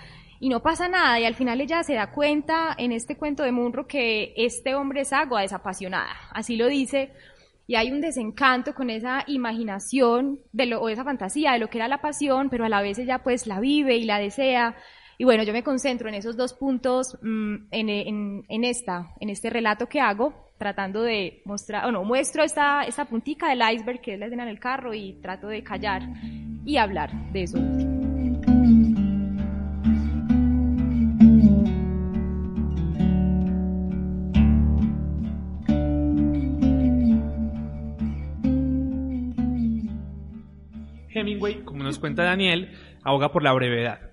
y 0.41 0.49
no 0.49 0.61
pasa 0.63 0.89
nada. 0.89 1.19
Y 1.21 1.25
al 1.25 1.35
final 1.35 1.61
ella 1.61 1.83
se 1.83 1.95
da 1.95 2.13
cuenta 2.13 2.75
en 2.79 2.93
este 2.93 3.17
cuento 3.17 3.43
de 3.43 3.53
Munro 3.53 3.87
que 3.87 4.35
este 4.37 4.75
hombre 4.75 5.03
es 5.03 5.13
agua 5.13 5.43
desapasionada, 5.43 6.15
así 6.33 6.57
lo 6.57 6.67
dice, 6.67 7.13
y 7.67 7.77
hay 7.77 7.93
un 7.93 8.01
desencanto 8.01 8.75
con 8.75 8.89
esa 8.89 9.25
imaginación 9.27 10.41
de 10.53 10.67
lo, 10.67 10.81
o 10.81 10.89
esa 10.89 11.05
fantasía 11.05 11.53
de 11.53 11.59
lo 11.59 11.69
que 11.69 11.77
era 11.77 11.87
la 11.87 12.01
pasión, 12.01 12.49
pero 12.49 12.65
a 12.65 12.71
la 12.71 12.81
vez 12.81 12.99
ella 12.99 13.23
pues 13.23 13.47
la 13.47 13.61
vive 13.61 13.97
y 13.97 14.05
la 14.05 14.19
desea. 14.19 14.75
Y 15.19 15.25
bueno, 15.25 15.43
yo 15.43 15.53
me 15.53 15.63
concentro 15.63 16.09
en 16.09 16.15
esos 16.15 16.37
dos 16.39 16.55
puntos 16.55 17.19
mm, 17.21 17.57
en, 17.71 17.89
en, 17.91 18.45
en, 18.49 18.65
esta, 18.65 19.13
en 19.21 19.29
este 19.29 19.51
relato 19.51 19.87
que 19.87 20.01
hago, 20.01 20.48
tratando 20.59 21.03
de 21.03 21.41
mostrar, 21.45 21.87
o 21.87 21.93
no, 21.93 22.05
muestro 22.05 22.43
esta, 22.43 22.83
esta 22.83 23.05
puntica 23.05 23.49
del 23.49 23.63
iceberg 23.75 24.01
que 24.01 24.15
es 24.15 24.21
la 24.21 24.27
escena 24.27 24.43
en 24.43 24.49
el 24.51 24.59
carro 24.59 24.93
y 24.93 25.15
trato 25.23 25.47
de 25.49 25.63
callar 25.63 26.03
y 26.65 26.77
hablar 26.77 27.11
de 27.33 27.43
eso. 27.45 27.59
Hemingway, 41.11 41.63
como 41.65 41.83
nos 41.83 41.99
cuenta 41.99 42.23
Daniel, 42.23 42.71
ahoga 43.03 43.33
por 43.33 43.43
la 43.43 43.53
brevedad. 43.53 44.11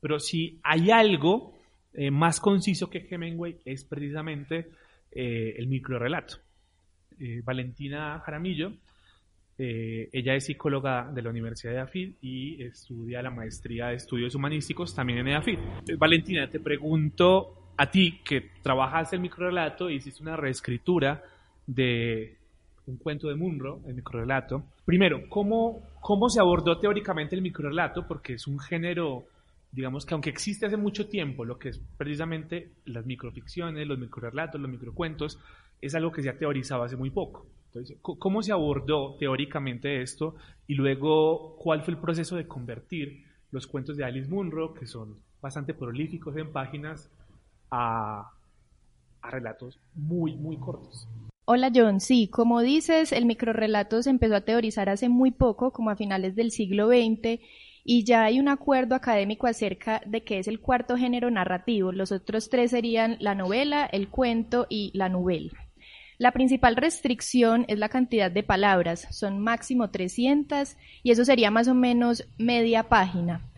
Pero 0.00 0.18
si 0.18 0.58
hay 0.62 0.90
algo 0.90 1.54
eh, 1.92 2.10
más 2.10 2.40
conciso 2.40 2.88
que 2.88 3.06
Hemingway 3.10 3.58
es 3.64 3.84
precisamente 3.84 4.70
eh, 5.12 5.54
el 5.58 5.66
microrelato. 5.66 6.36
Eh, 7.18 7.42
Valentina 7.44 8.20
Jaramillo, 8.20 8.72
ella 9.62 10.34
es 10.36 10.46
psicóloga 10.46 11.10
de 11.12 11.20
la 11.20 11.28
Universidad 11.28 11.74
de 11.74 11.80
AFID 11.80 12.12
y 12.22 12.62
estudia 12.62 13.20
la 13.20 13.30
maestría 13.30 13.88
de 13.88 13.96
estudios 13.96 14.34
humanísticos 14.34 14.94
también 14.94 15.18
en 15.18 15.34
AFID. 15.34 15.58
Valentina, 15.98 16.48
te 16.48 16.60
pregunto 16.60 17.72
a 17.76 17.90
ti 17.90 18.20
que 18.24 18.52
trabajas 18.62 19.12
el 19.12 19.20
microrelato 19.20 19.90
y 19.90 19.96
hiciste 19.96 20.22
una 20.22 20.34
reescritura 20.34 21.22
de 21.66 22.36
un 22.86 22.96
cuento 22.96 23.28
de 23.28 23.36
Munro, 23.36 23.80
el 23.86 23.94
microrelato. 23.94 24.64
Primero, 24.84 25.28
¿cómo, 25.28 25.82
¿cómo 26.00 26.28
se 26.28 26.40
abordó 26.40 26.78
teóricamente 26.78 27.36
el 27.36 27.42
microrelato? 27.42 28.06
Porque 28.06 28.34
es 28.34 28.46
un 28.46 28.58
género, 28.58 29.24
digamos 29.72 30.04
que 30.04 30.14
aunque 30.14 30.30
existe 30.30 30.66
hace 30.66 30.76
mucho 30.76 31.08
tiempo, 31.08 31.44
lo 31.44 31.58
que 31.58 31.70
es 31.70 31.80
precisamente 31.96 32.72
las 32.84 33.06
microficciones, 33.06 33.86
los 33.86 33.98
microrelatos, 33.98 34.60
los 34.60 34.70
microcuentos, 34.70 35.38
es 35.80 35.94
algo 35.94 36.12
que 36.12 36.22
se 36.22 36.28
ha 36.28 36.38
teorizado 36.38 36.82
hace 36.82 36.96
muy 36.96 37.10
poco. 37.10 37.46
Entonces, 37.66 37.98
¿cómo 38.02 38.42
se 38.42 38.50
abordó 38.50 39.16
teóricamente 39.18 40.02
esto? 40.02 40.34
Y 40.66 40.74
luego, 40.74 41.56
¿cuál 41.56 41.82
fue 41.82 41.94
el 41.94 42.00
proceso 42.00 42.34
de 42.36 42.48
convertir 42.48 43.24
los 43.52 43.66
cuentos 43.66 43.96
de 43.96 44.04
Alice 44.04 44.28
Munro, 44.28 44.74
que 44.74 44.86
son 44.86 45.16
bastante 45.40 45.72
prolíficos 45.72 46.36
en 46.36 46.50
páginas, 46.52 47.08
a, 47.70 48.32
a 49.22 49.30
relatos 49.30 49.78
muy, 49.94 50.34
muy 50.34 50.56
cortos? 50.56 51.06
Hola 51.44 51.70
John, 51.74 52.00
sí, 52.00 52.28
como 52.28 52.60
dices, 52.60 53.12
el 53.12 53.26
microrelato 53.26 54.02
se 54.02 54.10
empezó 54.10 54.36
a 54.36 54.40
teorizar 54.42 54.88
hace 54.88 55.08
muy 55.08 55.30
poco, 55.30 55.72
como 55.72 55.90
a 55.90 55.96
finales 55.96 56.36
del 56.36 56.50
siglo 56.50 56.88
XX, 56.88 57.40
y 57.84 58.04
ya 58.04 58.24
hay 58.24 58.40
un 58.40 58.48
acuerdo 58.48 58.94
académico 58.94 59.46
acerca 59.46 60.02
de 60.06 60.22
que 60.22 60.38
es 60.38 60.48
el 60.48 60.60
cuarto 60.60 60.96
género 60.96 61.30
narrativo. 61.30 61.92
Los 61.92 62.12
otros 62.12 62.50
tres 62.50 62.70
serían 62.70 63.16
la 63.20 63.34
novela, 63.34 63.86
el 63.86 64.08
cuento 64.08 64.66
y 64.68 64.90
la 64.94 65.08
novela. 65.08 65.52
La 66.18 66.32
principal 66.32 66.76
restricción 66.76 67.64
es 67.68 67.78
la 67.78 67.88
cantidad 67.88 68.30
de 68.30 68.42
palabras, 68.42 69.06
son 69.10 69.38
máximo 69.38 69.90
300 69.90 70.76
y 71.02 71.12
eso 71.12 71.24
sería 71.24 71.50
más 71.50 71.66
o 71.66 71.74
menos 71.74 72.26
media 72.36 72.90
página. 72.90 73.50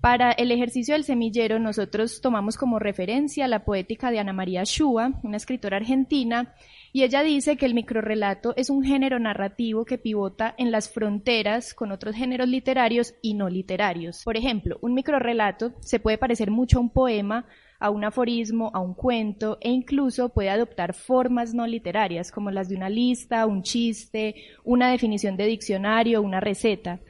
Para 0.00 0.30
el 0.32 0.52
ejercicio 0.52 0.94
del 0.94 1.04
semillero 1.04 1.58
nosotros 1.58 2.20
tomamos 2.20 2.56
como 2.56 2.78
referencia 2.78 3.48
la 3.48 3.64
poética 3.64 4.10
de 4.10 4.20
Ana 4.20 4.32
María 4.32 4.62
Shua, 4.62 5.18
una 5.22 5.38
escritora 5.38 5.78
argentina, 5.78 6.54
y 6.96 7.02
ella 7.02 7.24
dice 7.24 7.56
que 7.56 7.66
el 7.66 7.74
microrelato 7.74 8.54
es 8.56 8.70
un 8.70 8.84
género 8.84 9.18
narrativo 9.18 9.84
que 9.84 9.98
pivota 9.98 10.54
en 10.56 10.70
las 10.70 10.88
fronteras 10.88 11.74
con 11.74 11.90
otros 11.90 12.14
géneros 12.14 12.46
literarios 12.46 13.14
y 13.20 13.34
no 13.34 13.48
literarios. 13.48 14.22
Por 14.22 14.36
ejemplo, 14.36 14.78
un 14.80 14.94
microrelato 14.94 15.72
se 15.80 15.98
puede 15.98 16.18
parecer 16.18 16.52
mucho 16.52 16.78
a 16.78 16.82
un 16.82 16.90
poema, 16.90 17.46
a 17.80 17.90
un 17.90 18.04
aforismo, 18.04 18.70
a 18.72 18.78
un 18.78 18.94
cuento 18.94 19.58
e 19.60 19.70
incluso 19.70 20.28
puede 20.28 20.50
adoptar 20.50 20.94
formas 20.94 21.52
no 21.52 21.66
literarias 21.66 22.30
como 22.30 22.52
las 22.52 22.68
de 22.68 22.76
una 22.76 22.88
lista, 22.88 23.44
un 23.46 23.64
chiste, 23.64 24.36
una 24.62 24.88
definición 24.88 25.36
de 25.36 25.46
diccionario, 25.46 26.22
una 26.22 26.38
receta. 26.38 27.00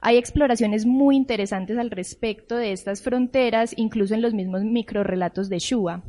Hay 0.00 0.16
exploraciones 0.16 0.86
muy 0.86 1.16
interesantes 1.16 1.76
al 1.76 1.90
respecto 1.90 2.56
de 2.56 2.72
estas 2.72 3.02
fronteras, 3.02 3.74
incluso 3.76 4.14
en 4.14 4.22
los 4.22 4.32
mismos 4.32 4.64
microrelatos 4.64 5.50
de 5.50 5.58
Shua. 5.58 6.02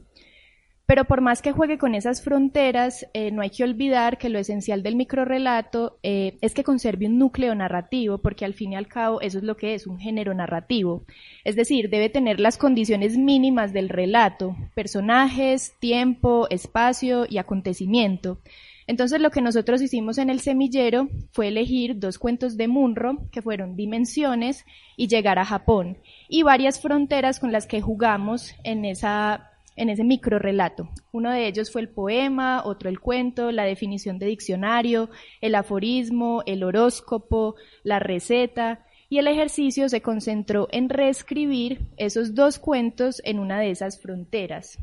Pero 0.85 1.05
por 1.05 1.21
más 1.21 1.41
que 1.41 1.51
juegue 1.51 1.79
con 1.79 1.95
esas 1.95 2.21
fronteras, 2.21 3.07
eh, 3.13 3.31
no 3.31 3.41
hay 3.41 3.49
que 3.49 3.63
olvidar 3.63 4.19
que 4.19 4.29
lo 4.29 4.37
esencial 4.37 4.83
del 4.83 4.95
microrelato 4.95 5.97
eh, 6.03 6.37
es 6.41 6.53
que 6.53 6.63
conserve 6.63 7.07
un 7.07 7.17
núcleo 7.17 7.55
narrativo, 7.55 8.19
porque 8.19 8.45
al 8.45 8.53
fin 8.53 8.73
y 8.73 8.75
al 8.75 8.87
cabo 8.87 9.19
eso 9.21 9.39
es 9.39 9.43
lo 9.43 9.57
que 9.57 9.73
es, 9.73 9.87
un 9.87 9.97
género 9.97 10.35
narrativo. 10.35 11.03
Es 11.43 11.55
decir, 11.55 11.89
debe 11.89 12.09
tener 12.09 12.39
las 12.39 12.57
condiciones 12.57 13.17
mínimas 13.17 13.73
del 13.73 13.89
relato, 13.89 14.55
personajes, 14.75 15.73
tiempo, 15.79 16.47
espacio 16.51 17.25
y 17.27 17.39
acontecimiento. 17.39 18.39
Entonces 18.87 19.19
lo 19.19 19.31
que 19.31 19.41
nosotros 19.41 19.81
hicimos 19.81 20.19
en 20.19 20.29
el 20.29 20.39
semillero 20.39 21.09
fue 21.31 21.47
elegir 21.47 21.97
dos 21.97 22.19
cuentos 22.19 22.57
de 22.57 22.67
Munro, 22.67 23.27
que 23.31 23.41
fueron 23.41 23.75
Dimensiones 23.75 24.65
y 24.95 25.07
Llegar 25.07 25.39
a 25.39 25.45
Japón, 25.45 25.97
y 26.29 26.43
varias 26.43 26.79
fronteras 26.79 27.39
con 27.39 27.51
las 27.51 27.65
que 27.65 27.81
jugamos 27.81 28.53
en 28.63 28.85
esa 28.85 29.54
en 29.75 29.89
ese 29.89 30.03
micro 30.03 30.39
relato. 30.39 30.89
Uno 31.11 31.31
de 31.31 31.47
ellos 31.47 31.71
fue 31.71 31.81
el 31.81 31.89
poema, 31.89 32.63
otro 32.63 32.89
el 32.89 32.99
cuento, 32.99 33.51
la 33.51 33.63
definición 33.65 34.19
de 34.19 34.27
diccionario, 34.27 35.09
el 35.41 35.55
aforismo, 35.55 36.43
el 36.45 36.63
horóscopo, 36.63 37.55
la 37.83 37.99
receta, 37.99 38.85
y 39.09 39.19
el 39.19 39.27
ejercicio 39.27 39.87
se 39.87 40.01
concentró 40.01 40.67
en 40.71 40.89
reescribir 40.89 41.87
esos 41.97 42.33
dos 42.33 42.59
cuentos 42.59 43.21
en 43.23 43.39
una 43.39 43.59
de 43.59 43.69
esas 43.71 44.01
fronteras. 44.01 44.79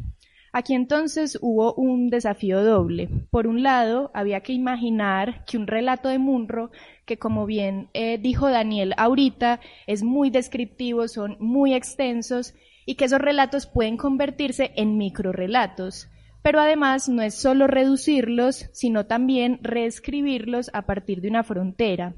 Aquí 0.55 0.75
entonces 0.75 1.39
hubo 1.41 1.73
un 1.75 2.11
desafío 2.11 2.63
doble. 2.63 3.09
Por 3.31 3.47
un 3.47 3.63
lado, 3.63 4.11
había 4.13 4.43
que 4.43 4.53
imaginar 4.53 5.47
que 5.47 5.57
un 5.57 5.67
relato 5.67 6.11
de 6.11 6.19
Munro, 6.19 6.71
que 7.07 7.19
como 7.19 7.47
bien 7.47 7.89
eh, 7.95 8.19
dijo 8.19 8.51
Daniel 8.51 8.93
ahorita, 8.99 9.61
es 9.87 10.03
muy 10.03 10.29
descriptivo, 10.29 11.09
son 11.09 11.39
muy 11.41 11.73
extensos, 11.73 12.55
y 12.87 12.97
que 12.97 13.07
esos 13.07 13.21
relatos 13.21 13.67
pueden 13.67 13.97
convertirse 13.97 14.73
en 14.77 14.97
microrelatos. 14.97 16.09
Pero 16.43 16.61
además 16.61 17.09
no 17.09 17.23
es 17.23 17.35
solo 17.35 17.67
reducirlos, 17.67 18.69
sino 18.73 19.07
también 19.07 19.61
reescribirlos 19.63 20.71
a 20.73 20.83
partir 20.83 21.21
de 21.21 21.29
una 21.29 21.45
frontera. 21.45 22.15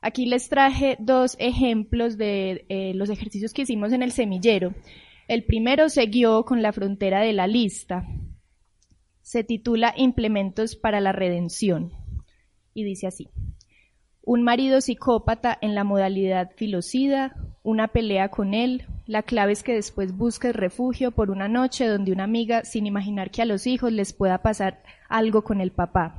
Aquí 0.00 0.24
les 0.24 0.48
traje 0.48 0.96
dos 0.98 1.36
ejemplos 1.38 2.16
de 2.16 2.64
eh, 2.70 2.94
los 2.94 3.10
ejercicios 3.10 3.52
que 3.52 3.62
hicimos 3.62 3.92
en 3.92 4.02
el 4.02 4.12
semillero. 4.12 4.74
El 5.28 5.44
primero 5.44 5.90
se 5.90 6.06
guió 6.06 6.44
con 6.44 6.62
la 6.62 6.72
frontera 6.72 7.20
de 7.20 7.34
la 7.34 7.46
lista. 7.46 8.06
Se 9.20 9.44
titula 9.44 9.94
Implementos 9.96 10.74
para 10.74 11.00
la 11.00 11.12
Redención 11.12 11.92
y 12.72 12.84
dice 12.84 13.06
así. 13.06 13.28
Un 14.22 14.42
marido 14.42 14.80
psicópata 14.80 15.56
en 15.60 15.74
la 15.74 15.84
modalidad 15.84 16.50
filocida, 16.56 17.34
una 17.62 17.88
pelea 17.88 18.30
con 18.30 18.54
él, 18.54 18.86
la 19.10 19.24
clave 19.24 19.50
es 19.50 19.64
que 19.64 19.74
después 19.74 20.16
busques 20.16 20.54
refugio 20.54 21.10
por 21.10 21.32
una 21.32 21.48
noche 21.48 21.88
donde 21.88 22.12
una 22.12 22.22
amiga, 22.22 22.64
sin 22.64 22.86
imaginar 22.86 23.32
que 23.32 23.42
a 23.42 23.44
los 23.44 23.66
hijos 23.66 23.90
les 23.90 24.12
pueda 24.12 24.40
pasar 24.40 24.84
algo 25.08 25.42
con 25.42 25.60
el 25.60 25.72
papá. 25.72 26.14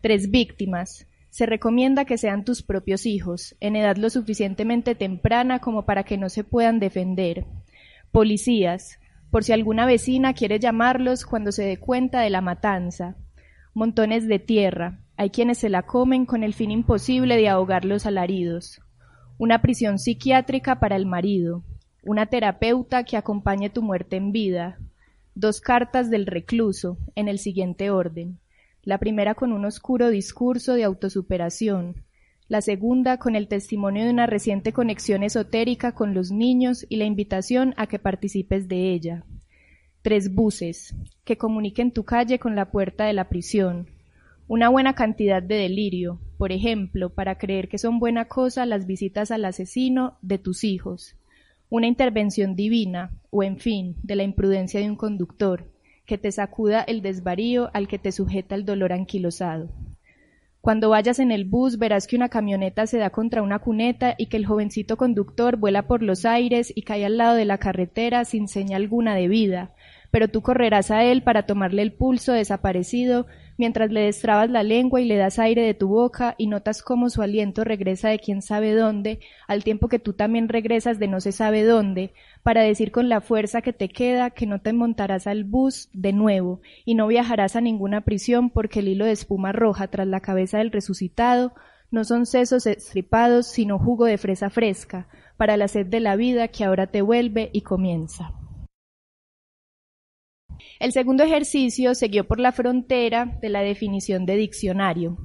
Tres 0.00 0.28
víctimas. 0.28 1.06
Se 1.30 1.46
recomienda 1.46 2.06
que 2.06 2.18
sean 2.18 2.44
tus 2.44 2.64
propios 2.64 3.06
hijos, 3.06 3.54
en 3.60 3.76
edad 3.76 3.96
lo 3.98 4.10
suficientemente 4.10 4.96
temprana 4.96 5.60
como 5.60 5.86
para 5.86 6.02
que 6.02 6.18
no 6.18 6.28
se 6.28 6.42
puedan 6.42 6.80
defender. 6.80 7.44
Policías, 8.10 8.98
por 9.30 9.44
si 9.44 9.52
alguna 9.52 9.86
vecina 9.86 10.34
quiere 10.34 10.58
llamarlos 10.58 11.24
cuando 11.24 11.52
se 11.52 11.66
dé 11.66 11.76
cuenta 11.76 12.18
de 12.18 12.30
la 12.30 12.40
matanza. 12.40 13.14
Montones 13.74 14.26
de 14.26 14.40
tierra, 14.40 14.98
hay 15.16 15.30
quienes 15.30 15.58
se 15.58 15.68
la 15.68 15.82
comen 15.82 16.26
con 16.26 16.42
el 16.42 16.52
fin 16.52 16.72
imposible 16.72 17.36
de 17.36 17.48
ahogar 17.48 17.84
los 17.84 18.06
alaridos. 18.06 18.80
Una 19.38 19.62
prisión 19.62 20.00
psiquiátrica 20.00 20.80
para 20.80 20.96
el 20.96 21.06
marido. 21.06 21.62
Una 22.04 22.26
terapeuta 22.26 23.02
que 23.02 23.16
acompañe 23.16 23.70
tu 23.70 23.82
muerte 23.82 24.16
en 24.16 24.30
vida. 24.30 24.78
dos 25.34 25.60
cartas 25.60 26.10
del 26.10 26.26
recluso, 26.26 26.96
en 27.16 27.26
el 27.26 27.40
siguiente 27.40 27.90
orden. 27.90 28.38
La 28.84 28.98
primera 28.98 29.34
con 29.34 29.52
un 29.52 29.64
oscuro 29.64 30.08
discurso 30.08 30.74
de 30.74 30.84
autosuperación, 30.84 32.04
la 32.46 32.60
segunda 32.60 33.18
con 33.18 33.34
el 33.34 33.48
testimonio 33.48 34.04
de 34.04 34.10
una 34.10 34.26
reciente 34.26 34.72
conexión 34.72 35.24
esotérica 35.24 35.92
con 35.92 36.14
los 36.14 36.30
niños 36.30 36.86
y 36.88 36.96
la 36.96 37.04
invitación 37.04 37.74
a 37.76 37.88
que 37.88 37.98
participes 37.98 38.68
de 38.68 38.92
ella. 38.92 39.24
Tres 40.02 40.32
buses, 40.32 40.94
que 41.24 41.36
comuniquen 41.36 41.90
tu 41.90 42.04
calle 42.04 42.38
con 42.38 42.54
la 42.54 42.70
puerta 42.70 43.06
de 43.06 43.12
la 43.12 43.28
prisión. 43.28 43.88
Una 44.46 44.68
buena 44.68 44.94
cantidad 44.94 45.42
de 45.42 45.56
delirio, 45.56 46.20
por 46.38 46.52
ejemplo, 46.52 47.10
para 47.10 47.38
creer 47.38 47.68
que 47.68 47.78
son 47.78 47.98
buena 47.98 48.26
cosa 48.26 48.66
las 48.66 48.86
visitas 48.86 49.32
al 49.32 49.44
asesino 49.44 50.16
de 50.22 50.38
tus 50.38 50.62
hijos 50.62 51.16
una 51.70 51.86
intervención 51.86 52.56
divina, 52.56 53.10
o 53.30 53.42
en 53.42 53.58
fin, 53.58 53.96
de 54.02 54.16
la 54.16 54.22
imprudencia 54.22 54.80
de 54.80 54.88
un 54.88 54.96
conductor, 54.96 55.70
que 56.06 56.18
te 56.18 56.32
sacuda 56.32 56.82
el 56.82 57.02
desvarío 57.02 57.70
al 57.74 57.86
que 57.88 57.98
te 57.98 58.12
sujeta 58.12 58.54
el 58.54 58.64
dolor 58.64 58.92
anquilosado. 58.92 59.68
Cuando 60.60 60.90
vayas 60.90 61.18
en 61.18 61.30
el 61.30 61.44
bus 61.44 61.78
verás 61.78 62.06
que 62.06 62.16
una 62.16 62.28
camioneta 62.28 62.86
se 62.86 62.98
da 62.98 63.10
contra 63.10 63.42
una 63.42 63.60
cuneta 63.60 64.14
y 64.18 64.26
que 64.26 64.36
el 64.36 64.46
jovencito 64.46 64.96
conductor 64.96 65.56
vuela 65.56 65.86
por 65.86 66.02
los 66.02 66.24
aires 66.24 66.72
y 66.74 66.82
cae 66.82 67.04
al 67.04 67.16
lado 67.16 67.36
de 67.36 67.44
la 67.44 67.58
carretera 67.58 68.24
sin 68.24 68.48
señal 68.48 68.82
alguna 68.82 69.14
de 69.14 69.28
vida, 69.28 69.72
pero 70.10 70.28
tú 70.28 70.42
correrás 70.42 70.90
a 70.90 71.04
él 71.04 71.22
para 71.22 71.44
tomarle 71.44 71.82
el 71.82 71.92
pulso 71.92 72.32
desaparecido 72.32 73.26
mientras 73.58 73.90
le 73.90 74.02
destrabas 74.02 74.48
la 74.48 74.62
lengua 74.62 75.00
y 75.00 75.04
le 75.04 75.16
das 75.16 75.38
aire 75.38 75.62
de 75.62 75.74
tu 75.74 75.88
boca 75.88 76.34
y 76.38 76.46
notas 76.46 76.82
cómo 76.82 77.10
su 77.10 77.20
aliento 77.20 77.64
regresa 77.64 78.08
de 78.08 78.20
quién 78.20 78.40
sabe 78.40 78.72
dónde, 78.72 79.20
al 79.46 79.64
tiempo 79.64 79.88
que 79.88 79.98
tú 79.98 80.14
también 80.14 80.48
regresas 80.48 80.98
de 80.98 81.08
no 81.08 81.20
se 81.20 81.32
sabe 81.32 81.64
dónde, 81.64 82.14
para 82.42 82.62
decir 82.62 82.92
con 82.92 83.10
la 83.10 83.20
fuerza 83.20 83.60
que 83.60 83.74
te 83.74 83.88
queda 83.88 84.30
que 84.30 84.46
no 84.46 84.60
te 84.60 84.72
montarás 84.72 85.26
al 85.26 85.44
bus 85.44 85.90
de 85.92 86.12
nuevo 86.14 86.60
y 86.86 86.94
no 86.94 87.06
viajarás 87.08 87.56
a 87.56 87.60
ninguna 87.60 88.00
prisión 88.02 88.48
porque 88.48 88.78
el 88.78 88.88
hilo 88.88 89.04
de 89.04 89.12
espuma 89.12 89.52
roja 89.52 89.88
tras 89.88 90.06
la 90.06 90.20
cabeza 90.20 90.58
del 90.58 90.70
resucitado 90.70 91.52
no 91.90 92.04
son 92.04 92.26
sesos 92.26 92.66
estripados, 92.66 93.46
sino 93.46 93.78
jugo 93.78 94.04
de 94.04 94.18
fresa 94.18 94.50
fresca, 94.50 95.08
para 95.36 95.56
la 95.56 95.68
sed 95.68 95.86
de 95.86 96.00
la 96.00 96.16
vida 96.16 96.48
que 96.48 96.64
ahora 96.64 96.86
te 96.86 97.02
vuelve 97.02 97.50
y 97.52 97.62
comienza. 97.62 98.32
El 100.78 100.92
segundo 100.92 101.24
ejercicio 101.24 101.94
siguió 101.94 102.26
por 102.26 102.40
la 102.40 102.52
frontera 102.52 103.38
de 103.40 103.48
la 103.48 103.60
definición 103.60 104.26
de 104.26 104.36
diccionario. 104.36 105.18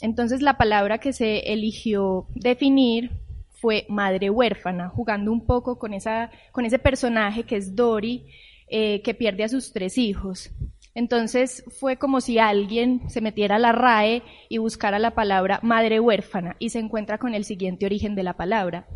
Entonces 0.00 0.42
la 0.42 0.56
palabra 0.56 0.98
que 0.98 1.12
se 1.12 1.52
eligió 1.52 2.26
definir 2.34 3.12
fue 3.50 3.86
madre 3.88 4.28
huérfana, 4.28 4.88
jugando 4.88 5.30
un 5.30 5.46
poco 5.46 5.78
con, 5.78 5.94
esa, 5.94 6.30
con 6.50 6.66
ese 6.66 6.80
personaje 6.80 7.44
que 7.44 7.56
es 7.56 7.76
Dory, 7.76 8.26
eh, 8.68 9.00
que 9.02 9.14
pierde 9.14 9.44
a 9.44 9.48
sus 9.48 9.72
tres 9.72 9.98
hijos. 9.98 10.50
Entonces 10.94 11.64
fue 11.78 11.96
como 11.96 12.20
si 12.20 12.38
alguien 12.38 13.08
se 13.08 13.20
metiera 13.20 13.56
a 13.56 13.58
la 13.60 13.72
RAE 13.72 14.22
y 14.48 14.58
buscara 14.58 14.98
la 14.98 15.12
palabra 15.12 15.60
madre 15.62 16.00
huérfana 16.00 16.56
y 16.58 16.70
se 16.70 16.80
encuentra 16.80 17.18
con 17.18 17.34
el 17.34 17.44
siguiente 17.44 17.86
origen 17.86 18.14
de 18.14 18.24
la 18.24 18.34
palabra. 18.34 18.86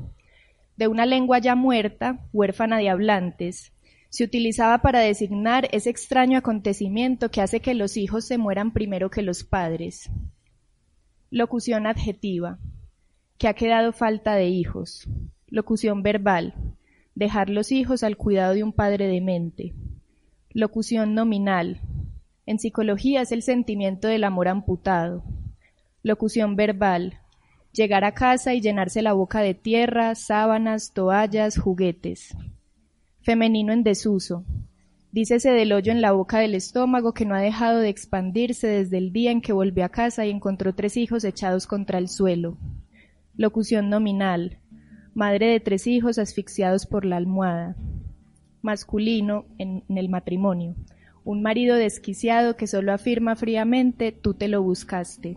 De 0.76 0.88
una 0.88 1.06
lengua 1.06 1.38
ya 1.38 1.54
muerta, 1.54 2.26
huérfana 2.32 2.78
de 2.78 2.90
hablantes, 2.90 3.72
se 4.08 4.24
utilizaba 4.24 4.78
para 4.78 5.00
designar 5.00 5.68
ese 5.72 5.90
extraño 5.90 6.38
acontecimiento 6.38 7.30
que 7.30 7.40
hace 7.40 7.60
que 7.60 7.74
los 7.74 7.96
hijos 7.96 8.24
se 8.24 8.38
mueran 8.38 8.72
primero 8.72 9.10
que 9.10 9.22
los 9.22 9.44
padres. 9.44 10.10
Locución 11.30 11.86
adjetiva, 11.86 12.58
que 13.38 13.48
ha 13.48 13.54
quedado 13.54 13.92
falta 13.92 14.34
de 14.34 14.48
hijos. 14.48 15.08
Locución 15.48 16.02
verbal, 16.02 16.54
dejar 17.14 17.50
los 17.50 17.72
hijos 17.72 18.02
al 18.02 18.16
cuidado 18.16 18.54
de 18.54 18.62
un 18.62 18.72
padre 18.72 19.06
demente. 19.06 19.74
Locución 20.50 21.14
nominal, 21.14 21.80
en 22.46 22.58
psicología 22.58 23.22
es 23.22 23.32
el 23.32 23.42
sentimiento 23.42 24.08
del 24.08 24.24
amor 24.24 24.48
amputado. 24.48 25.24
Locución 26.02 26.54
verbal, 26.54 27.18
llegar 27.72 28.04
a 28.04 28.14
casa 28.14 28.54
y 28.54 28.60
llenarse 28.60 29.02
la 29.02 29.12
boca 29.12 29.40
de 29.40 29.54
tierra, 29.54 30.14
sábanas, 30.14 30.92
toallas, 30.92 31.58
juguetes 31.58 32.34
femenino 33.26 33.72
en 33.72 33.82
desuso. 33.82 34.44
Dícese 35.10 35.50
del 35.50 35.72
hoyo 35.72 35.90
en 35.90 36.00
la 36.00 36.12
boca 36.12 36.38
del 36.38 36.54
estómago 36.54 37.12
que 37.12 37.24
no 37.24 37.34
ha 37.34 37.40
dejado 37.40 37.80
de 37.80 37.88
expandirse 37.88 38.68
desde 38.68 38.98
el 38.98 39.12
día 39.12 39.32
en 39.32 39.40
que 39.40 39.52
volvió 39.52 39.84
a 39.84 39.88
casa 39.88 40.24
y 40.24 40.30
encontró 40.30 40.76
tres 40.76 40.96
hijos 40.96 41.24
echados 41.24 41.66
contra 41.66 41.98
el 41.98 42.08
suelo. 42.08 42.56
Locución 43.36 43.90
nominal. 43.90 44.58
Madre 45.12 45.48
de 45.48 45.58
tres 45.58 45.88
hijos 45.88 46.20
asfixiados 46.20 46.86
por 46.86 47.04
la 47.04 47.16
almohada. 47.16 47.74
Masculino 48.62 49.46
en, 49.58 49.82
en 49.88 49.98
el 49.98 50.08
matrimonio. 50.08 50.76
Un 51.24 51.42
marido 51.42 51.74
desquiciado 51.74 52.56
que 52.56 52.68
solo 52.68 52.92
afirma 52.92 53.34
fríamente 53.34 54.12
tú 54.12 54.34
te 54.34 54.46
lo 54.46 54.62
buscaste. 54.62 55.36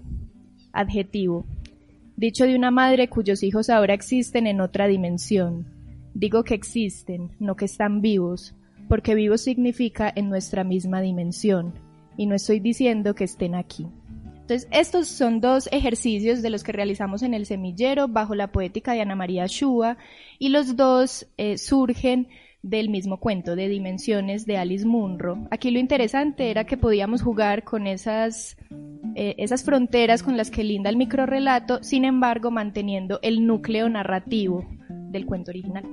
Adjetivo. 0.73 1.47
Dicho 2.17 2.43
de 2.45 2.55
una 2.55 2.69
madre 2.69 3.09
cuyos 3.09 3.41
hijos 3.41 3.71
ahora 3.71 3.95
existen 3.95 4.45
en 4.45 4.61
otra 4.61 4.85
dimensión 4.85 5.78
Digo 6.19 6.43
que 6.43 6.53
existen, 6.53 7.31
no 7.39 7.55
que 7.55 7.63
están 7.63 8.01
vivos, 8.01 8.53
porque 8.89 9.15
vivo 9.15 9.37
significa 9.37 10.11
en 10.13 10.27
nuestra 10.27 10.65
misma 10.65 10.99
dimensión, 10.99 11.73
y 12.17 12.25
no 12.25 12.35
estoy 12.35 12.59
diciendo 12.59 13.15
que 13.15 13.23
estén 13.23 13.55
aquí. 13.55 13.87
Entonces, 14.41 14.67
estos 14.69 15.07
son 15.07 15.39
dos 15.39 15.69
ejercicios 15.71 16.41
de 16.41 16.49
los 16.49 16.65
que 16.65 16.73
realizamos 16.73 17.23
en 17.23 17.33
el 17.33 17.45
semillero 17.45 18.09
bajo 18.09 18.35
la 18.35 18.51
poética 18.51 18.91
de 18.91 18.99
Ana 18.99 19.15
María 19.15 19.45
Shua, 19.47 19.97
y 20.39 20.49
los 20.49 20.75
dos 20.75 21.25
eh, 21.37 21.57
surgen 21.57 22.27
del 22.63 22.89
mismo 22.89 23.21
cuento 23.21 23.55
de 23.55 23.69
dimensiones 23.69 24.45
de 24.45 24.57
Alice 24.57 24.85
Munro. 24.85 25.47
Aquí 25.51 25.71
lo 25.71 25.79
interesante 25.79 26.51
era 26.51 26.65
que 26.65 26.75
podíamos 26.75 27.21
jugar 27.21 27.63
con 27.63 27.87
esas, 27.87 28.57
eh, 29.15 29.35
esas 29.37 29.63
fronteras 29.63 30.21
con 30.21 30.35
las 30.35 30.51
que 30.51 30.65
linda 30.65 30.89
el 30.89 30.97
microrelato, 30.97 31.81
sin 31.81 32.03
embargo 32.03 32.51
manteniendo 32.51 33.19
el 33.21 33.47
núcleo 33.47 33.87
narrativo 33.87 34.67
del 34.89 35.25
cuento 35.25 35.51
original. 35.51 35.85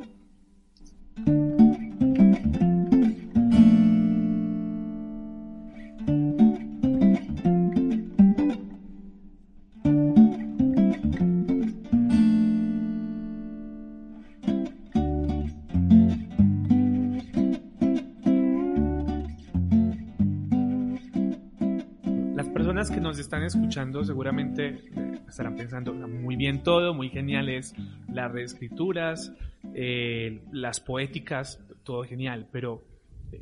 Están 23.26 23.42
escuchando 23.42 24.04
seguramente 24.04 24.68
eh, 24.68 25.20
estarán 25.28 25.56
pensando 25.56 25.92
muy 25.92 26.36
bien 26.36 26.62
todo, 26.62 26.94
muy 26.94 27.08
geniales 27.08 27.74
las 28.12 28.30
reescrituras, 28.30 29.32
eh, 29.74 30.42
las 30.52 30.78
poéticas, 30.80 31.60
todo 31.82 32.04
genial, 32.04 32.48
pero 32.52 32.84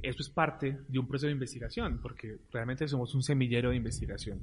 eso 0.02 0.22
es 0.22 0.30
parte 0.30 0.78
de 0.88 0.98
un 0.98 1.06
proceso 1.06 1.26
de 1.26 1.34
investigación, 1.34 2.00
porque 2.00 2.38
realmente 2.50 2.88
somos 2.88 3.14
un 3.14 3.22
semillero 3.22 3.70
de 3.70 3.76
investigación. 3.76 4.40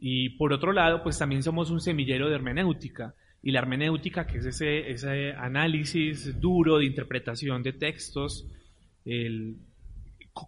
Y 0.00 0.30
por 0.30 0.52
otro 0.52 0.72
lado, 0.72 1.02
pues 1.04 1.18
también 1.18 1.44
somos 1.44 1.70
un 1.70 1.80
semillero 1.80 2.28
de 2.28 2.34
hermenéutica, 2.34 3.14
y 3.40 3.52
la 3.52 3.60
hermenéutica, 3.60 4.26
que 4.26 4.38
es 4.38 4.46
ese, 4.46 4.90
ese 4.90 5.32
análisis 5.34 6.40
duro 6.40 6.78
de 6.78 6.86
interpretación 6.86 7.62
de 7.62 7.72
textos, 7.72 8.48
el, 9.04 9.58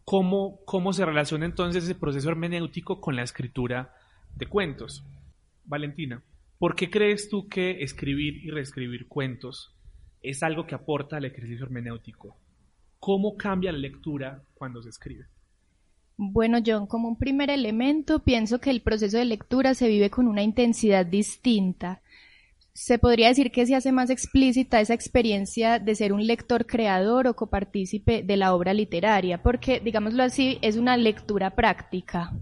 cómo, 0.05 0.65
cómo 0.65 0.93
se 0.93 1.05
relaciona 1.05 1.47
entonces 1.47 1.85
ese 1.85 1.95
proceso 1.95 2.29
hermenéutico 2.29 3.01
con 3.01 3.15
la 3.15 3.23
escritura 3.23 3.95
de 4.37 4.47
cuentos. 4.47 5.05
Valentina, 5.65 6.23
¿por 6.59 6.75
qué 6.75 6.91
crees 6.91 7.29
tú 7.29 7.49
que 7.49 7.83
escribir 7.83 8.45
y 8.45 8.51
reescribir 8.51 9.07
cuentos 9.09 9.75
es 10.23 10.43
algo 10.43 10.67
que 10.67 10.75
aporta 10.75 11.17
al 11.17 11.25
ejercicio 11.25 11.65
hermenéutico? 11.65 12.37
¿Cómo 12.99 13.37
cambia 13.37 13.73
la 13.73 13.79
lectura 13.79 14.43
cuando 14.55 14.83
se 14.83 14.91
escribe? 14.91 15.27
Bueno, 16.23 16.59
John, 16.65 16.87
como 16.87 17.09
un 17.09 17.17
primer 17.17 17.49
elemento, 17.49 18.19
pienso 18.19 18.61
que 18.61 18.69
el 18.69 18.83
proceso 18.83 19.17
de 19.17 19.25
lectura 19.25 19.73
se 19.73 19.89
vive 19.89 20.11
con 20.11 20.29
una 20.29 20.43
intensidad 20.43 21.07
distinta. 21.07 22.03
Se 22.75 22.99
podría 22.99 23.29
decir 23.29 23.51
que 23.51 23.65
se 23.65 23.75
hace 23.75 23.91
más 23.91 24.11
explícita 24.11 24.83
esa 24.83 24.93
experiencia 24.93 25.79
de 25.79 25.95
ser 25.95 26.13
un 26.13 26.27
lector 26.27 26.67
creador 26.67 27.27
o 27.27 27.35
copartícipe 27.35 28.23
de 28.23 28.37
la 28.37 28.55
obra 28.55 28.75
literaria, 28.75 29.43
porque, 29.43 29.81
digámoslo 29.81 30.23
así, 30.23 30.59
es 30.61 30.77
una 30.77 30.99
lectura 30.99 31.57
práctica. 31.57 32.35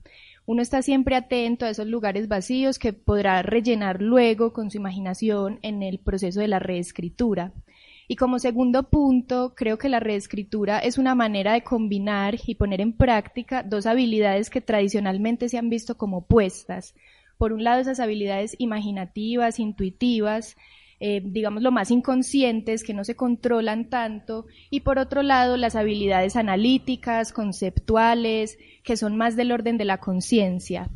Uno 0.49 0.63
está 0.63 0.81
siempre 0.81 1.15
atento 1.15 1.67
a 1.67 1.69
esos 1.69 1.87
lugares 1.87 2.27
vacíos 2.27 2.79
que 2.79 2.95
podrá 2.95 3.43
rellenar 3.43 4.01
luego 4.01 4.55
con 4.55 4.71
su 4.71 4.79
imaginación 4.79 5.59
en 5.61 5.83
el 5.83 5.99
proceso 5.99 6.41
de 6.41 6.49
la 6.49 6.59
reescritura. 6.59 7.53
Y 8.09 8.17
como 8.17 8.39
segundo 8.39 8.85
punto, 8.85 9.53
creo 9.55 9.77
que 9.77 9.91
la 9.91 10.01
reescritura 10.01 10.79
es 10.79 10.97
una 10.97 11.15
manera 11.15 11.53
de 11.53 11.65
combinar 11.65 12.37
y 12.47 12.55
poner 12.55 12.81
en 12.81 12.95
práctica 12.95 13.63
dos 13.63 13.85
habilidades 13.85 14.49
que 14.49 14.63
tradicionalmente 14.63 15.51
se 15.51 15.59
han 15.59 15.69
visto 15.69 15.99
como 15.99 16.17
opuestas. 16.21 16.95
Por 17.37 17.53
un 17.53 17.63
lado, 17.63 17.83
esas 17.83 18.01
habilidades 18.01 18.57
imaginativas, 18.59 19.59
intuitivas, 19.59 20.57
eh, 21.01 21.23
digamos, 21.25 21.63
lo 21.63 21.71
más 21.71 21.91
inconscientes, 21.91 22.83
que 22.83 22.95
no 22.95 23.05
se 23.05 23.15
controlan 23.15 23.89
tanto, 23.89 24.47
y 24.71 24.81
por 24.81 24.99
otro 24.99 25.23
lado, 25.23 25.57
las 25.57 25.77
habilidades 25.77 26.37
analíticas, 26.37 27.33
conceptuales, 27.33 28.59
que 28.83 28.97
son 28.97 29.17
más 29.17 29.37
del 29.37 29.53
orden 29.53 29.79
de 29.79 29.85
la 29.85 29.99
conciencia. 29.99 30.91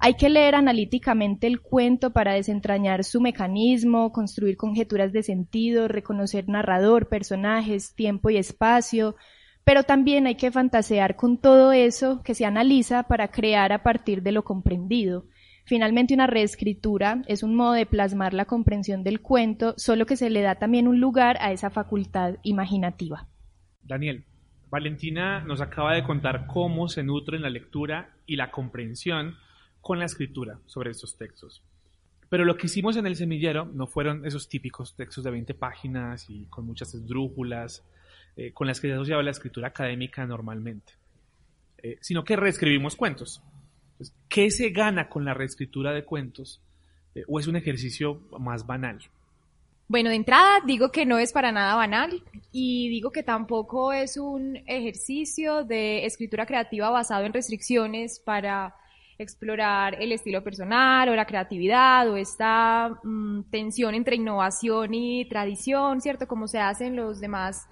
Hay 0.00 0.14
que 0.14 0.28
leer 0.28 0.54
analíticamente 0.54 1.48
el 1.48 1.60
cuento 1.60 2.12
para 2.12 2.34
desentrañar 2.34 3.02
su 3.02 3.20
mecanismo, 3.20 4.12
construir 4.12 4.56
conjeturas 4.56 5.12
de 5.12 5.24
sentido, 5.24 5.88
reconocer 5.88 6.48
narrador, 6.48 7.08
personajes, 7.08 7.94
tiempo 7.94 8.30
y 8.30 8.36
espacio, 8.36 9.16
pero 9.64 9.82
también 9.82 10.26
hay 10.26 10.36
que 10.36 10.52
fantasear 10.52 11.16
con 11.16 11.36
todo 11.36 11.72
eso 11.72 12.22
que 12.22 12.34
se 12.34 12.44
analiza 12.44 13.02
para 13.02 13.28
crear 13.28 13.72
a 13.72 13.82
partir 13.82 14.22
de 14.22 14.32
lo 14.32 14.44
comprendido. 14.44 15.26
Finalmente, 15.68 16.14
una 16.14 16.26
reescritura 16.26 17.20
es 17.26 17.42
un 17.42 17.54
modo 17.54 17.74
de 17.74 17.84
plasmar 17.84 18.32
la 18.32 18.46
comprensión 18.46 19.04
del 19.04 19.20
cuento, 19.20 19.74
solo 19.76 20.06
que 20.06 20.16
se 20.16 20.30
le 20.30 20.40
da 20.40 20.54
también 20.54 20.88
un 20.88 20.98
lugar 20.98 21.36
a 21.42 21.52
esa 21.52 21.68
facultad 21.68 22.36
imaginativa. 22.42 23.28
Daniel, 23.82 24.24
Valentina 24.70 25.40
nos 25.44 25.60
acaba 25.60 25.92
de 25.94 26.04
contar 26.04 26.46
cómo 26.46 26.88
se 26.88 27.02
nutren 27.02 27.42
la 27.42 27.50
lectura 27.50 28.16
y 28.24 28.36
la 28.36 28.50
comprensión 28.50 29.36
con 29.82 29.98
la 29.98 30.06
escritura 30.06 30.58
sobre 30.64 30.90
estos 30.90 31.18
textos. 31.18 31.62
Pero 32.30 32.46
lo 32.46 32.56
que 32.56 32.64
hicimos 32.64 32.96
en 32.96 33.06
el 33.06 33.16
semillero 33.16 33.66
no 33.66 33.86
fueron 33.86 34.24
esos 34.24 34.48
típicos 34.48 34.96
textos 34.96 35.22
de 35.22 35.32
20 35.32 35.52
páginas 35.52 36.30
y 36.30 36.46
con 36.46 36.64
muchas 36.64 36.94
esdrújulas, 36.94 37.84
eh, 38.38 38.54
con 38.54 38.68
las 38.68 38.80
que 38.80 38.88
se 38.88 38.94
asociaba 38.94 39.22
la 39.22 39.32
escritura 39.32 39.68
académica 39.68 40.26
normalmente, 40.26 40.94
eh, 41.82 41.98
sino 42.00 42.24
que 42.24 42.36
reescribimos 42.36 42.96
cuentos. 42.96 43.42
¿Qué 44.28 44.50
se 44.50 44.70
gana 44.70 45.08
con 45.08 45.24
la 45.24 45.34
reescritura 45.34 45.92
de 45.92 46.04
cuentos? 46.04 46.60
Eh, 47.14 47.24
¿O 47.28 47.40
es 47.40 47.46
un 47.46 47.56
ejercicio 47.56 48.22
más 48.38 48.66
banal? 48.66 48.98
Bueno, 49.88 50.10
de 50.10 50.16
entrada 50.16 50.60
digo 50.66 50.92
que 50.92 51.06
no 51.06 51.18
es 51.18 51.32
para 51.32 51.50
nada 51.50 51.74
banal 51.74 52.22
y 52.52 52.90
digo 52.90 53.10
que 53.10 53.22
tampoco 53.22 53.92
es 53.94 54.18
un 54.18 54.58
ejercicio 54.66 55.64
de 55.64 56.04
escritura 56.04 56.44
creativa 56.44 56.90
basado 56.90 57.24
en 57.24 57.32
restricciones 57.32 58.20
para 58.20 58.74
explorar 59.16 60.00
el 60.00 60.12
estilo 60.12 60.44
personal 60.44 61.08
o 61.08 61.16
la 61.16 61.24
creatividad 61.24 62.08
o 62.10 62.16
esta 62.16 63.00
mm, 63.02 63.44
tensión 63.50 63.94
entre 63.94 64.16
innovación 64.16 64.92
y 64.92 65.26
tradición, 65.26 66.02
¿cierto? 66.02 66.28
Como 66.28 66.46
se 66.48 66.60
hace 66.60 66.86
en 66.86 66.96
los 66.96 67.18
demás 67.18 67.66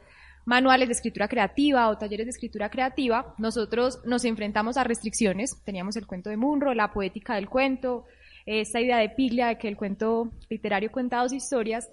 manuales 0.47 0.89
de 0.89 0.93
escritura 0.93 1.29
creativa 1.29 1.89
o 1.91 1.99
talleres 1.99 2.27
de 2.27 2.31
escritura 2.31 2.71
creativa, 2.71 3.35
nosotros 3.37 4.01
nos 4.07 4.25
enfrentamos 4.25 4.77
a 4.77 4.85
restricciones. 4.85 5.63
Teníamos 5.65 5.97
el 5.97 6.07
cuento 6.07 6.31
de 6.31 6.37
Munro, 6.37 6.73
la 6.73 6.93
poética 6.93 7.35
del 7.35 7.49
cuento, 7.49 8.05
esta 8.47 8.81
idea 8.81 8.99
de 8.99 9.11
Piglia 9.11 9.49
de 9.49 9.59
que 9.59 9.67
el 9.69 9.77
cuento 9.77 10.31
literario 10.49 10.93
cuenta 10.93 11.21
dos 11.21 11.33
historias, 11.33 11.91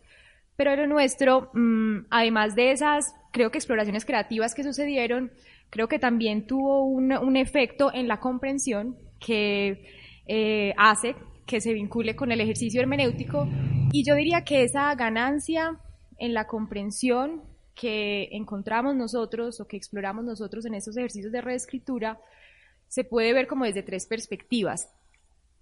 pero 0.55 0.75
lo 0.75 0.85
nuestro, 0.85 1.49
mm, 1.53 2.05
además 2.11 2.55
de 2.55 2.71
esas, 2.71 3.15
creo 3.31 3.49
que 3.49 3.57
exploraciones 3.57 4.05
creativas 4.05 4.53
que 4.53 4.63
sucedieron, 4.63 5.31
creo 5.71 5.87
que 5.87 5.97
también 5.97 6.45
tuvo 6.45 6.85
un, 6.85 7.35
efecto 7.35 7.91
en 7.91 8.07
la 8.07 8.19
comprensión 8.19 8.95
que 9.19 9.83
eh, 10.27 10.75
hace 10.77 11.15
que 11.47 11.59
se 11.59 11.73
vincule 11.73 12.15
con 12.15 12.31
el 12.31 12.39
ejercicio 12.39 12.79
hermenéutico 12.79 13.47
y 13.91 14.05
yo 14.05 14.15
diría 14.15 14.43
que 14.43 14.63
esa 14.63 14.93
ganancia 14.95 15.79
en 16.19 16.33
la 16.33 16.45
comprensión 16.45 17.41
que 17.75 18.29
encontramos 18.31 18.95
nosotros 18.95 19.59
o 19.59 19.67
que 19.67 19.77
exploramos 19.77 20.23
nosotros 20.23 20.65
en 20.65 20.75
estos 20.75 20.95
ejercicios 20.97 21.31
de 21.31 21.41
reescritura 21.41 22.19
se 22.87 23.03
puede 23.03 23.33
ver 23.33 23.47
como 23.47 23.65
desde 23.65 23.81
tres 23.81 24.05
perspectivas 24.05 24.89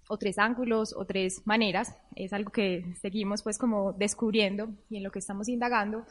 o 0.08 0.18
tres 0.18 0.38
ángulos 0.38 0.94
o 0.94 1.06
tres 1.06 1.40
maneras. 1.46 1.96
Es 2.14 2.34
algo 2.34 2.52
que 2.52 2.84
seguimos 3.00 3.42
pues 3.42 3.56
como 3.56 3.94
descubriendo 3.94 4.68
y 4.90 4.98
en 4.98 5.02
lo 5.02 5.10
que 5.10 5.20
estamos 5.20 5.48
indagando. 5.48 6.04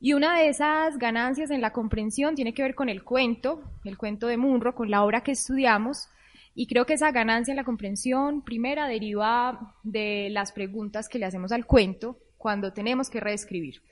Y 0.00 0.14
una 0.14 0.38
de 0.38 0.48
esas 0.48 0.96
ganancias 0.96 1.50
en 1.50 1.60
la 1.60 1.72
comprensión 1.72 2.34
tiene 2.34 2.54
que 2.54 2.62
ver 2.62 2.74
con 2.74 2.88
el 2.88 3.02
cuento, 3.02 3.62
el 3.84 3.98
cuento 3.98 4.28
de 4.28 4.36
Munro, 4.36 4.74
con 4.74 4.90
la 4.90 5.04
obra 5.04 5.22
que 5.22 5.32
estudiamos. 5.32 6.08
Y 6.54 6.66
creo 6.66 6.86
que 6.86 6.94
esa 6.94 7.12
ganancia 7.12 7.52
en 7.52 7.56
la 7.56 7.64
comprensión 7.64 8.42
primera 8.42 8.88
deriva 8.88 9.74
de 9.82 10.28
las 10.30 10.52
preguntas 10.52 11.08
que 11.08 11.18
le 11.18 11.26
hacemos 11.26 11.52
al 11.52 11.66
cuento 11.66 12.18
cuando 12.36 12.72
tenemos 12.72 13.10
que 13.10 13.20
reescribir. 13.20 13.82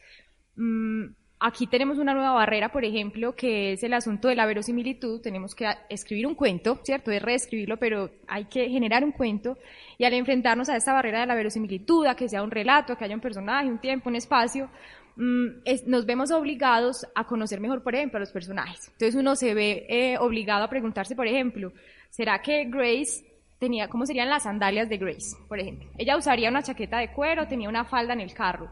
Mm, 0.55 1.09
Aquí 1.47 1.69
tenemos 1.69 1.99
una 1.99 2.13
nueva 2.13 2.33
barrera, 2.33 2.73
por 2.73 2.85
ejemplo, 2.85 3.37
que 3.37 3.75
es 3.75 3.83
el 3.85 3.95
asunto 3.95 4.27
de 4.27 4.35
la 4.35 4.47
verosimilitud. 4.47 5.21
Tenemos 5.21 5.55
que 5.55 5.65
escribir 5.89 6.27
un 6.27 6.35
cuento, 6.35 6.81
¿cierto? 6.83 7.13
Es 7.13 7.23
reescribirlo, 7.23 7.77
pero 7.77 8.11
hay 8.27 8.47
que 8.47 8.69
generar 8.69 9.05
un 9.05 9.13
cuento. 9.13 9.57
Y 9.97 10.03
al 10.03 10.15
enfrentarnos 10.15 10.69
a 10.69 10.77
esta 10.77 10.93
barrera 10.93 11.21
de 11.21 11.27
la 11.27 11.37
verosimilitud, 11.37 12.05
a 12.07 12.17
que 12.17 12.29
sea 12.29 12.43
un 12.43 12.51
relato, 12.51 12.93
a 12.93 12.99
que 12.99 13.05
haya 13.05 13.15
un 13.15 13.21
personaje, 13.21 13.69
un 13.69 13.79
tiempo, 13.79 14.09
un 14.09 14.17
espacio, 14.17 14.69
mm, 15.15 15.47
nos 15.87 16.05
vemos 16.05 16.33
obligados 16.33 17.07
a 17.15 17.23
conocer 17.23 17.61
mejor, 17.61 17.81
por 17.81 17.95
ejemplo, 17.95 18.17
a 18.17 18.21
los 18.21 18.33
personajes. 18.33 18.89
Entonces 18.95 19.15
uno 19.15 19.37
se 19.37 19.55
ve 19.55 19.87
eh, 19.89 20.19
obligado 20.19 20.65
a 20.65 20.69
preguntarse, 20.69 21.15
por 21.15 21.29
ejemplo, 21.29 21.73
¿será 22.11 22.43
que 22.43 22.65
Grace 22.65 23.25
tenía, 23.61 23.87
cómo 23.87 24.05
serían 24.05 24.31
las 24.31 24.43
sandalias 24.43 24.89
de 24.89 24.97
Grace, 24.97 25.37
por 25.47 25.61
ejemplo? 25.61 25.89
Ella 25.97 26.17
usaría 26.17 26.51
una 26.51 26.65
chaqueta 26.65 26.99
de 26.99 27.13
cuero, 27.13 27.47
tenía 27.47 27.69
una 27.69 27.85
falda 27.85 28.15
en 28.15 28.21
el 28.21 28.35
carro 28.35 28.69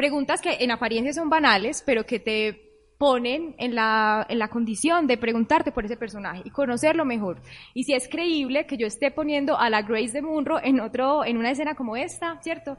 preguntas 0.00 0.40
que 0.40 0.56
en 0.60 0.70
apariencia 0.70 1.12
son 1.12 1.28
banales, 1.28 1.82
pero 1.84 2.06
que 2.06 2.18
te 2.18 2.70
ponen 2.96 3.54
en 3.58 3.74
la, 3.74 4.24
en 4.30 4.38
la 4.38 4.48
condición 4.48 5.06
de 5.06 5.18
preguntarte 5.18 5.72
por 5.72 5.84
ese 5.84 5.98
personaje 5.98 6.40
y 6.42 6.48
conocerlo 6.48 7.04
mejor. 7.04 7.42
Y 7.74 7.84
si 7.84 7.92
es 7.92 8.08
creíble 8.08 8.64
que 8.64 8.78
yo 8.78 8.86
esté 8.86 9.10
poniendo 9.10 9.58
a 9.58 9.68
la 9.68 9.82
Grace 9.82 10.12
de 10.12 10.22
Munro 10.22 10.58
en 10.62 10.80
otro, 10.80 11.22
en 11.22 11.36
una 11.36 11.50
escena 11.50 11.74
como 11.74 11.98
esta, 11.98 12.40
¿cierto? 12.40 12.78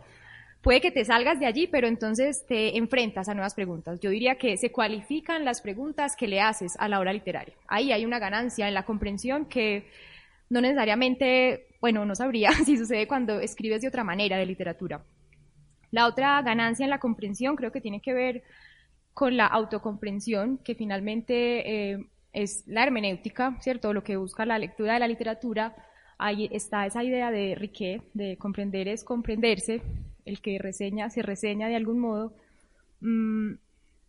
Puede 0.64 0.82
que 0.82 0.90
te 0.90 1.06
salgas 1.06 1.40
de 1.40 1.46
allí, 1.46 1.68
pero 1.68 1.88
entonces 1.88 2.44
te 2.48 2.76
enfrentas 2.76 3.30
a 3.30 3.36
nuevas 3.36 3.54
preguntas. 3.54 4.00
Yo 4.00 4.10
diría 4.10 4.40
que 4.40 4.58
se 4.58 4.72
cualifican 4.72 5.46
las 5.46 5.62
preguntas 5.62 6.16
que 6.16 6.28
le 6.28 6.42
haces 6.42 6.74
a 6.80 6.88
la 6.88 7.00
obra 7.00 7.14
literaria. 7.14 7.54
Ahí 7.68 7.92
hay 7.92 8.04
una 8.04 8.18
ganancia 8.18 8.68
en 8.68 8.74
la 8.74 8.84
comprensión 8.84 9.46
que 9.46 9.86
no 10.50 10.60
necesariamente, 10.60 11.68
bueno, 11.82 12.04
no 12.04 12.16
sabría 12.16 12.52
si 12.66 12.80
sucede 12.80 13.08
cuando 13.08 13.40
escribes 13.40 13.82
de 13.82 13.90
otra 13.90 14.04
manera 14.04 14.38
de 14.38 14.48
literatura. 14.48 15.04
La 15.92 16.08
otra 16.08 16.42
ganancia 16.42 16.86
en 16.86 16.90
la 16.90 17.00
comprensión 17.00 17.56
creo 17.56 17.72
que 17.72 17.82
tiene 17.82 18.02
que 18.02 18.14
ver 18.14 18.44
con 19.14 19.38
la 19.38 19.46
autocomprensión, 19.48 20.58
que 20.58 20.76
finalmente 20.76 21.92
eh, 21.92 22.06
es 22.34 22.64
la 22.66 22.84
hermenéutica, 22.84 23.58
¿cierto? 23.60 23.94
Lo 23.94 24.04
que 24.04 24.16
busca 24.16 24.46
la 24.46 24.58
lectura 24.58 24.94
de 24.94 25.00
la 25.00 25.08
literatura. 25.08 25.76
Ahí 26.18 26.50
está 26.52 26.86
esa 26.86 27.04
idea 27.04 27.32
de 27.32 27.56
Riquet, 27.56 28.04
de 28.14 28.38
comprender 28.38 28.88
es 28.88 29.04
comprenderse, 29.04 29.82
el 30.26 30.42
que 30.42 30.60
reseña 30.60 31.10
se 31.10 31.22
reseña 31.22 31.68
de 31.68 31.76
algún 31.76 32.00
modo. 32.00 32.34
Mm, 33.02 33.54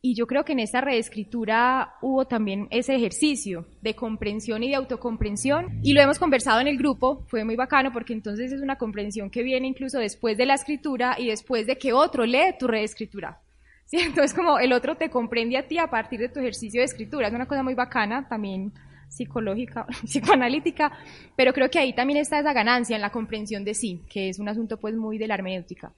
y 0.05 0.17
yo 0.17 0.27
creo 0.27 0.45
que 0.45 0.53
en 0.53 0.59
esta 0.59 0.81
reescritura 0.81 1.95
hubo 2.03 2.27
también 2.27 2.67
ese 2.73 2.97
ejercicio 2.97 3.67
de 3.83 3.95
comprensión 3.95 4.65
y 4.65 4.69
de 4.69 4.75
autocomprensión. 4.75 5.79
Y 5.85 5.93
lo 5.93 6.01
hemos 6.03 6.19
conversado 6.19 6.61
en 6.61 6.67
el 6.67 6.77
grupo, 6.77 7.25
fue 7.29 7.45
muy 7.45 7.55
bacano 7.55 7.93
porque 7.93 8.12
entonces 8.12 8.51
es 8.51 8.61
una 8.62 8.77
comprensión 8.77 9.31
que 9.31 9.45
viene 9.45 9.69
incluso 9.69 10.01
después 10.01 10.37
de 10.37 10.45
la 10.45 10.55
escritura 10.55 11.15
y 11.17 11.29
después 11.29 11.69
de 11.69 11.79
que 11.79 11.93
otro 11.93 12.27
lee 12.27 12.57
tu 12.59 12.67
reescritura. 12.67 13.41
¿Sí? 13.87 13.99
Entonces 13.99 14.35
como 14.35 14.59
el 14.59 14.73
otro 14.73 14.97
te 14.97 15.09
comprende 15.09 15.57
a 15.57 15.69
ti 15.69 15.79
a 15.79 15.87
partir 15.87 16.19
de 16.19 16.29
tu 16.29 16.41
ejercicio 16.41 16.81
de 16.81 16.87
escritura. 16.87 17.29
Es 17.29 17.35
una 17.35 17.47
cosa 17.47 17.62
muy 17.62 17.75
bacana, 17.75 18.27
también 18.29 18.73
psicológica, 19.09 19.87
psicoanalítica, 20.05 20.91
pero 21.37 21.53
creo 21.53 21.71
que 21.71 21.79
ahí 21.79 21.93
también 21.93 22.19
está 22.19 22.41
esa 22.41 22.53
ganancia 22.53 22.97
en 22.97 23.03
la 23.03 23.11
comprensión 23.11 23.62
de 23.62 23.75
sí, 23.75 24.03
que 24.11 24.31
es 24.31 24.41
un 24.41 24.49
asunto 24.49 24.79
pues 24.79 24.97
muy 24.97 25.17
de 25.17 25.29
la 25.29 25.35
hermenéutica. 25.35 25.93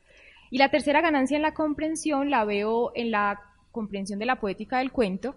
Y 0.51 0.59
la 0.59 0.69
tercera 0.69 1.01
ganancia 1.01 1.37
en 1.37 1.43
la 1.43 1.55
comprensión 1.55 2.29
la 2.29 2.45
veo 2.45 2.93
en 2.95 3.11
la 3.11 3.41
comprensión 3.75 4.19
de 4.19 4.25
la 4.25 4.37
poética 4.37 4.79
del 4.79 4.93
cuento, 4.93 5.35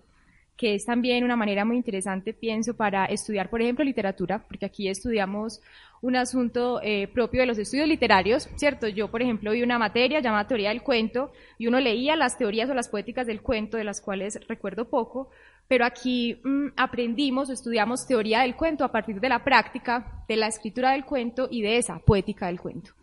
que 0.56 0.76
es 0.76 0.86
también 0.86 1.24
una 1.24 1.36
manera 1.36 1.66
muy 1.66 1.76
interesante, 1.76 2.34
pienso, 2.34 2.76
para 2.76 3.06
estudiar, 3.06 3.50
por 3.50 3.62
ejemplo, 3.62 3.84
literatura, 3.84 4.44
porque 4.48 4.66
aquí 4.66 4.88
estudiamos 4.88 5.62
un 6.02 6.16
asunto 6.16 6.80
eh, 6.84 7.08
propio 7.08 7.42
de 7.42 7.48
los 7.48 7.58
estudios 7.58 7.88
literarios, 7.88 8.50
¿cierto? 8.56 8.88
Yo, 8.88 9.10
por 9.10 9.22
ejemplo, 9.22 9.52
vi 9.52 9.64
una 9.64 9.80
materia 9.80 10.20
llamada 10.20 10.48
Teoría 10.48 10.70
del 10.70 10.84
Cuento 10.84 11.32
y 11.58 11.68
uno 11.68 11.80
leía 11.80 12.16
las 12.16 12.38
teorías 12.38 12.70
o 12.70 12.74
las 12.74 12.90
poéticas 12.90 13.28
del 13.28 13.42
cuento, 13.42 13.78
de 13.78 13.84
las 13.84 14.02
cuales 14.02 14.40
recuerdo 14.48 14.86
poco, 14.90 15.30
pero 15.68 15.86
aquí 15.86 16.40
mm, 16.44 16.68
aprendimos 16.76 17.50
o 17.50 17.54
estudiamos 17.54 18.08
teoría 18.08 18.42
del 18.42 18.56
cuento 18.56 18.84
a 18.84 18.92
partir 18.92 19.20
de 19.20 19.30
la 19.30 19.44
práctica 19.44 20.24
de 20.28 20.38
la 20.38 20.48
escritura 20.48 20.92
del 20.92 21.06
cuento 21.06 21.48
y 21.52 21.62
de 21.62 21.78
esa 21.78 22.00
poética 22.00 22.48
del 22.48 22.60
cuento. 22.60 22.97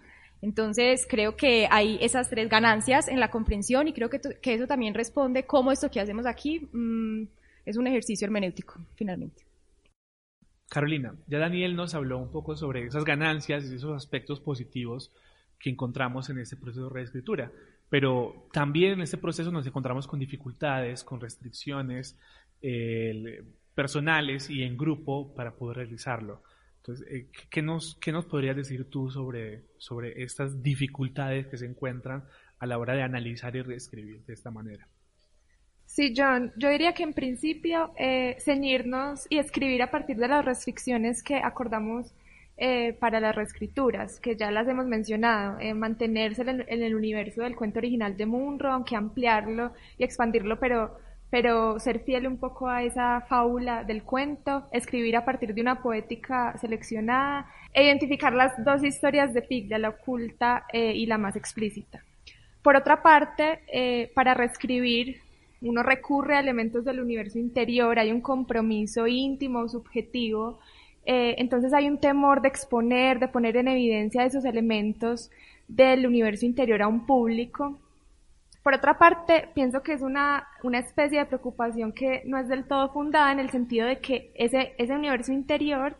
Entonces, 0.44 1.06
creo 1.08 1.36
que 1.36 1.66
hay 1.70 1.96
esas 2.02 2.28
tres 2.28 2.50
ganancias 2.50 3.08
en 3.08 3.18
la 3.18 3.30
comprensión 3.30 3.88
y 3.88 3.94
creo 3.94 4.10
que, 4.10 4.20
eso 4.42 4.66
también 4.66 4.92
responde 4.92 5.46
cómo 5.46 5.72
esto 5.72 5.90
que 5.90 6.00
hacemos 6.00 6.26
aquí 6.26 6.68
mm, 6.70 7.22
es 7.64 7.78
un 7.78 7.86
ejercicio 7.86 8.26
hermenéutico, 8.26 8.78
finalmente. 8.94 9.46
Carolina, 10.68 11.14
ya 11.28 11.38
Daniel 11.38 11.74
nos 11.74 11.94
habló 11.94 12.18
un 12.18 12.30
poco 12.30 12.56
sobre 12.56 12.84
esas 12.84 13.04
ganancias 13.04 13.64
y 13.64 13.76
esos 13.76 13.96
aspectos 13.96 14.38
positivos 14.38 15.10
que 15.58 15.70
encontramos 15.70 16.28
en 16.28 16.38
este 16.38 16.56
proceso 16.56 16.88
de 16.88 16.94
reescritura, 16.94 17.50
pero 17.88 18.46
también 18.52 18.92
en 18.92 19.00
este 19.00 19.16
proceso 19.16 19.50
nos 19.50 19.66
encontramos 19.66 20.06
con 20.06 20.20
dificultades, 20.20 21.04
con 21.04 21.22
restricciones 21.22 22.18
eh, 22.60 23.42
personales 23.74 24.50
y 24.50 24.62
en 24.62 24.76
grupo 24.76 25.34
para 25.34 25.54
poder 25.54 25.78
realizarlo. 25.78 26.42
Entonces, 26.86 27.06
eh, 27.10 27.26
¿qué, 27.48 27.62
nos, 27.62 27.96
¿qué 28.00 28.12
nos 28.12 28.26
podrías 28.26 28.56
decir 28.56 28.90
tú 28.90 29.10
sobre, 29.10 29.64
sobre 29.78 30.22
estas 30.22 30.62
dificultades 30.62 31.46
que 31.46 31.56
se 31.56 31.64
encuentran 31.64 32.24
a 32.58 32.66
la 32.66 32.78
hora 32.78 32.94
de 32.94 33.02
analizar 33.02 33.54
y 33.56 33.62
reescribir 33.62 34.24
de 34.24 34.32
esta 34.32 34.50
manera. 34.50 34.86
Sí, 35.86 36.14
John, 36.16 36.52
yo 36.56 36.70
diría 36.70 36.94
que 36.94 37.02
en 37.02 37.12
principio 37.12 37.92
eh, 37.98 38.36
ceñirnos 38.40 39.26
y 39.28 39.38
escribir 39.38 39.82
a 39.82 39.90
partir 39.90 40.16
de 40.16 40.28
las 40.28 40.44
restricciones 40.44 41.22
que 41.22 41.36
acordamos 41.36 42.14
eh, 42.56 42.94
para 42.94 43.20
las 43.20 43.34
reescrituras, 43.34 44.18
que 44.20 44.36
ya 44.36 44.50
las 44.50 44.66
hemos 44.66 44.86
mencionado, 44.86 45.58
eh, 45.60 45.74
mantenerse 45.74 46.42
en, 46.42 46.82
el 46.82 46.94
universo 46.94 47.42
del 47.42 47.54
cuento 47.54 47.80
original 47.80 48.16
de 48.16 48.26
Munro, 48.26 48.72
aunque 48.72 48.96
ampliarlo 48.96 49.72
y 49.98 50.04
expandirlo, 50.04 50.58
pero, 50.58 50.98
pero 51.34 51.80
ser 51.80 51.98
fiel 52.04 52.28
un 52.28 52.36
poco 52.36 52.68
a 52.68 52.84
esa 52.84 53.22
fábula 53.22 53.82
del 53.82 54.04
cuento, 54.04 54.68
escribir 54.70 55.16
a 55.16 55.24
partir 55.24 55.52
de 55.52 55.60
una 55.60 55.82
poética 55.82 56.56
seleccionada, 56.58 57.50
e 57.72 57.86
identificar 57.86 58.32
las 58.32 58.52
dos 58.64 58.84
historias 58.84 59.34
de 59.34 59.42
Piglia, 59.42 59.78
la 59.78 59.88
oculta 59.88 60.64
eh, 60.72 60.92
y 60.94 61.06
la 61.06 61.18
más 61.18 61.34
explícita. 61.34 62.04
Por 62.62 62.76
otra 62.76 63.02
parte, 63.02 64.10
para 64.14 64.32
reescribir 64.32 65.16
uno 65.60 65.82
recurre 65.82 66.36
a 66.36 66.40
elementos 66.40 66.84
del 66.84 67.00
universo 67.00 67.40
interior, 67.40 67.98
hay 67.98 68.12
un 68.12 68.20
compromiso 68.20 69.08
íntimo, 69.08 69.68
subjetivo, 69.68 70.60
eh, 71.06 71.34
entonces 71.38 71.72
hay 71.72 71.88
un 71.88 71.98
temor 71.98 72.40
de 72.40 72.48
exponer, 72.48 73.18
de 73.18 73.28
poner 73.28 73.56
en 73.56 73.68
evidencia 73.68 74.24
esos 74.24 74.44
elementos 74.44 75.30
del 75.68 76.06
universo 76.06 76.46
interior 76.46 76.82
a 76.82 76.88
un 76.88 77.06
público. 77.06 77.78
Por 78.64 78.72
otra 78.72 78.96
parte, 78.96 79.50
pienso 79.54 79.82
que 79.82 79.92
es 79.92 80.00
una, 80.00 80.48
una 80.62 80.78
especie 80.78 81.18
de 81.18 81.26
preocupación 81.26 81.92
que 81.92 82.22
no 82.24 82.38
es 82.38 82.48
del 82.48 82.64
todo 82.64 82.90
fundada 82.94 83.30
en 83.30 83.38
el 83.38 83.50
sentido 83.50 83.86
de 83.86 84.00
que 84.00 84.32
ese, 84.34 84.74
ese 84.78 84.94
universo 84.94 85.32
interior 85.32 85.98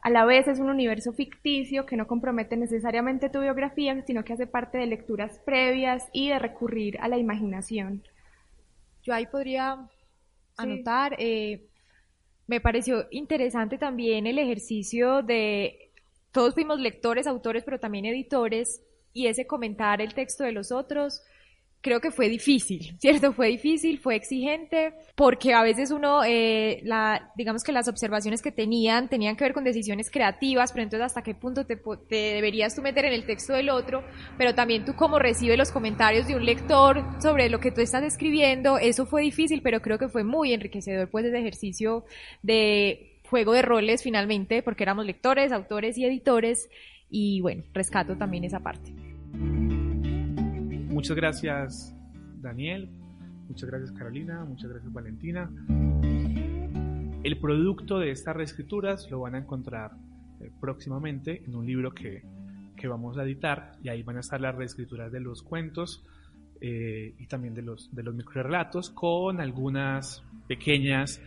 a 0.00 0.08
la 0.08 0.24
vez 0.24 0.48
es 0.48 0.58
un 0.58 0.70
universo 0.70 1.12
ficticio 1.12 1.84
que 1.84 1.98
no 1.98 2.06
compromete 2.06 2.56
necesariamente 2.56 3.28
tu 3.28 3.40
biografía, 3.40 4.00
sino 4.06 4.24
que 4.24 4.32
hace 4.32 4.46
parte 4.46 4.78
de 4.78 4.86
lecturas 4.86 5.38
previas 5.44 6.08
y 6.14 6.30
de 6.30 6.38
recurrir 6.38 6.98
a 7.02 7.08
la 7.08 7.18
imaginación. 7.18 8.02
Yo 9.02 9.12
ahí 9.12 9.26
podría 9.26 9.86
anotar, 10.56 11.14
eh, 11.18 11.66
me 12.46 12.62
pareció 12.62 13.06
interesante 13.10 13.76
también 13.76 14.26
el 14.26 14.38
ejercicio 14.38 15.22
de, 15.22 15.90
todos 16.32 16.54
fuimos 16.54 16.80
lectores, 16.80 17.26
autores, 17.26 17.64
pero 17.64 17.78
también 17.78 18.06
editores, 18.06 18.82
y 19.12 19.26
ese 19.26 19.46
comentar 19.46 20.00
el 20.00 20.14
texto 20.14 20.44
de 20.44 20.52
los 20.52 20.72
otros, 20.72 21.22
creo 21.80 22.00
que 22.00 22.10
fue 22.10 22.28
difícil, 22.28 22.96
¿cierto? 22.98 23.32
Fue 23.32 23.48
difícil, 23.48 23.98
fue 23.98 24.16
exigente, 24.16 24.94
porque 25.14 25.54
a 25.54 25.62
veces 25.62 25.90
uno, 25.90 26.24
eh, 26.24 26.80
la, 26.84 27.32
digamos 27.36 27.62
que 27.62 27.72
las 27.72 27.88
observaciones 27.88 28.42
que 28.42 28.52
tenían 28.52 29.08
tenían 29.08 29.36
que 29.36 29.44
ver 29.44 29.54
con 29.54 29.64
decisiones 29.64 30.10
creativas, 30.10 30.72
pero 30.72 30.82
entonces 30.82 31.06
hasta 31.06 31.22
qué 31.22 31.34
punto 31.34 31.66
te, 31.66 31.76
te 31.76 32.16
deberías 32.16 32.74
tú 32.74 32.82
meter 32.82 33.04
en 33.04 33.12
el 33.12 33.26
texto 33.26 33.52
del 33.52 33.70
otro, 33.70 34.02
pero 34.36 34.54
también 34.54 34.84
tú 34.84 34.94
cómo 34.94 35.18
recibes 35.18 35.58
los 35.58 35.70
comentarios 35.70 36.26
de 36.26 36.36
un 36.36 36.44
lector 36.44 37.04
sobre 37.22 37.48
lo 37.48 37.60
que 37.60 37.70
tú 37.70 37.80
estás 37.80 38.02
escribiendo, 38.02 38.78
eso 38.78 39.06
fue 39.06 39.22
difícil, 39.22 39.62
pero 39.62 39.80
creo 39.80 39.98
que 39.98 40.08
fue 40.08 40.24
muy 40.24 40.52
enriquecedor 40.52 41.08
pues 41.10 41.24
ese 41.24 41.38
ejercicio 41.38 42.04
de 42.42 43.20
juego 43.28 43.52
de 43.52 43.62
roles 43.62 44.02
finalmente, 44.02 44.62
porque 44.62 44.84
éramos 44.84 45.06
lectores, 45.06 45.52
autores 45.52 45.98
y 45.98 46.04
editores, 46.04 46.68
y 47.10 47.40
bueno, 47.40 47.62
rescato 47.72 48.16
también 48.16 48.44
esa 48.44 48.60
parte. 48.60 48.92
Muchas 50.98 51.16
gracias, 51.16 51.94
Daniel. 52.40 52.90
Muchas 53.46 53.70
gracias, 53.70 53.92
Carolina. 53.92 54.44
Muchas 54.44 54.68
gracias, 54.68 54.92
Valentina. 54.92 55.48
El 57.22 57.38
producto 57.40 58.00
de 58.00 58.10
estas 58.10 58.34
reescrituras 58.34 59.08
lo 59.08 59.20
van 59.20 59.36
a 59.36 59.38
encontrar 59.38 59.92
eh, 60.40 60.50
próximamente 60.60 61.44
en 61.46 61.54
un 61.54 61.64
libro 61.64 61.92
que, 61.92 62.24
vamos 62.88 63.16
a 63.16 63.22
editar 63.22 63.76
y 63.80 63.90
ahí 63.90 64.02
van 64.02 64.16
a 64.16 64.20
estar 64.20 64.40
las 64.40 64.56
reescrituras 64.56 65.12
de 65.12 65.20
los 65.20 65.44
cuentos 65.44 66.04
eh, 66.60 67.14
y 67.16 67.26
también 67.28 67.54
de 67.54 67.62
los, 67.62 67.94
de 67.94 68.02
los 68.02 68.16
microrelatos 68.16 68.90
con 68.90 69.40
algunas 69.40 70.24
pequeñas 70.48 71.20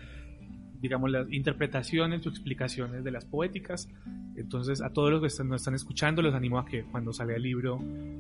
digamos, 0.82 1.12
las 1.12 1.32
interpretaciones 1.32 2.26
o 2.26 2.30
explicaciones 2.30 3.04
de 3.04 3.12
las 3.12 3.26
poéticas. 3.26 3.88
Entonces, 4.36 4.82
a 4.82 4.90
todos 4.90 5.12
los 5.12 5.22
que 5.22 5.44
nos 5.44 5.62
están 5.62 5.76
escuchando, 5.76 6.22
los 6.22 6.34
animo 6.34 6.58
a 6.58 6.66
que 6.66 6.84
cuando 6.84 7.14
salga 7.14 7.36
el 7.36 7.44
libro, 7.44 7.80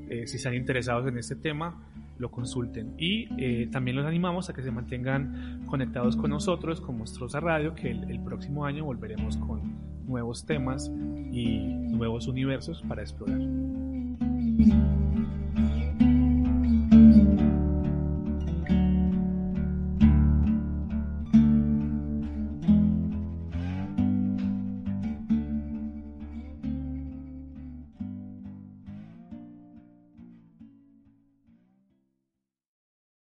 eh, 0.10 0.28
si 0.28 0.38
están 0.38 0.54
interesados 0.54 1.08
en 1.08 1.17
este 1.17 1.36
tema, 1.36 1.76
lo 2.19 2.30
consulten. 2.30 2.93
Y 2.97 3.28
eh, 3.38 3.67
también 3.71 3.97
los 3.97 4.06
animamos 4.06 4.50
a 4.50 4.54
que 4.54 4.62
se 4.62 4.71
mantengan 4.71 5.65
conectados 5.65 6.15
con 6.15 6.30
nosotros, 6.30 6.80
con 6.80 6.97
Monstruosa 6.97 7.39
Radio, 7.39 7.74
que 7.74 7.89
el, 7.89 8.10
el 8.12 8.19
próximo 8.24 8.65
año 8.65 8.86
volveremos 8.86 9.38
con 9.38 9.76
nuevos 10.06 10.45
temas 10.45 10.91
y 11.32 11.58
nuevos 11.67 12.28
universos 12.28 12.84
para 12.88 13.02
explorar. 13.02 13.39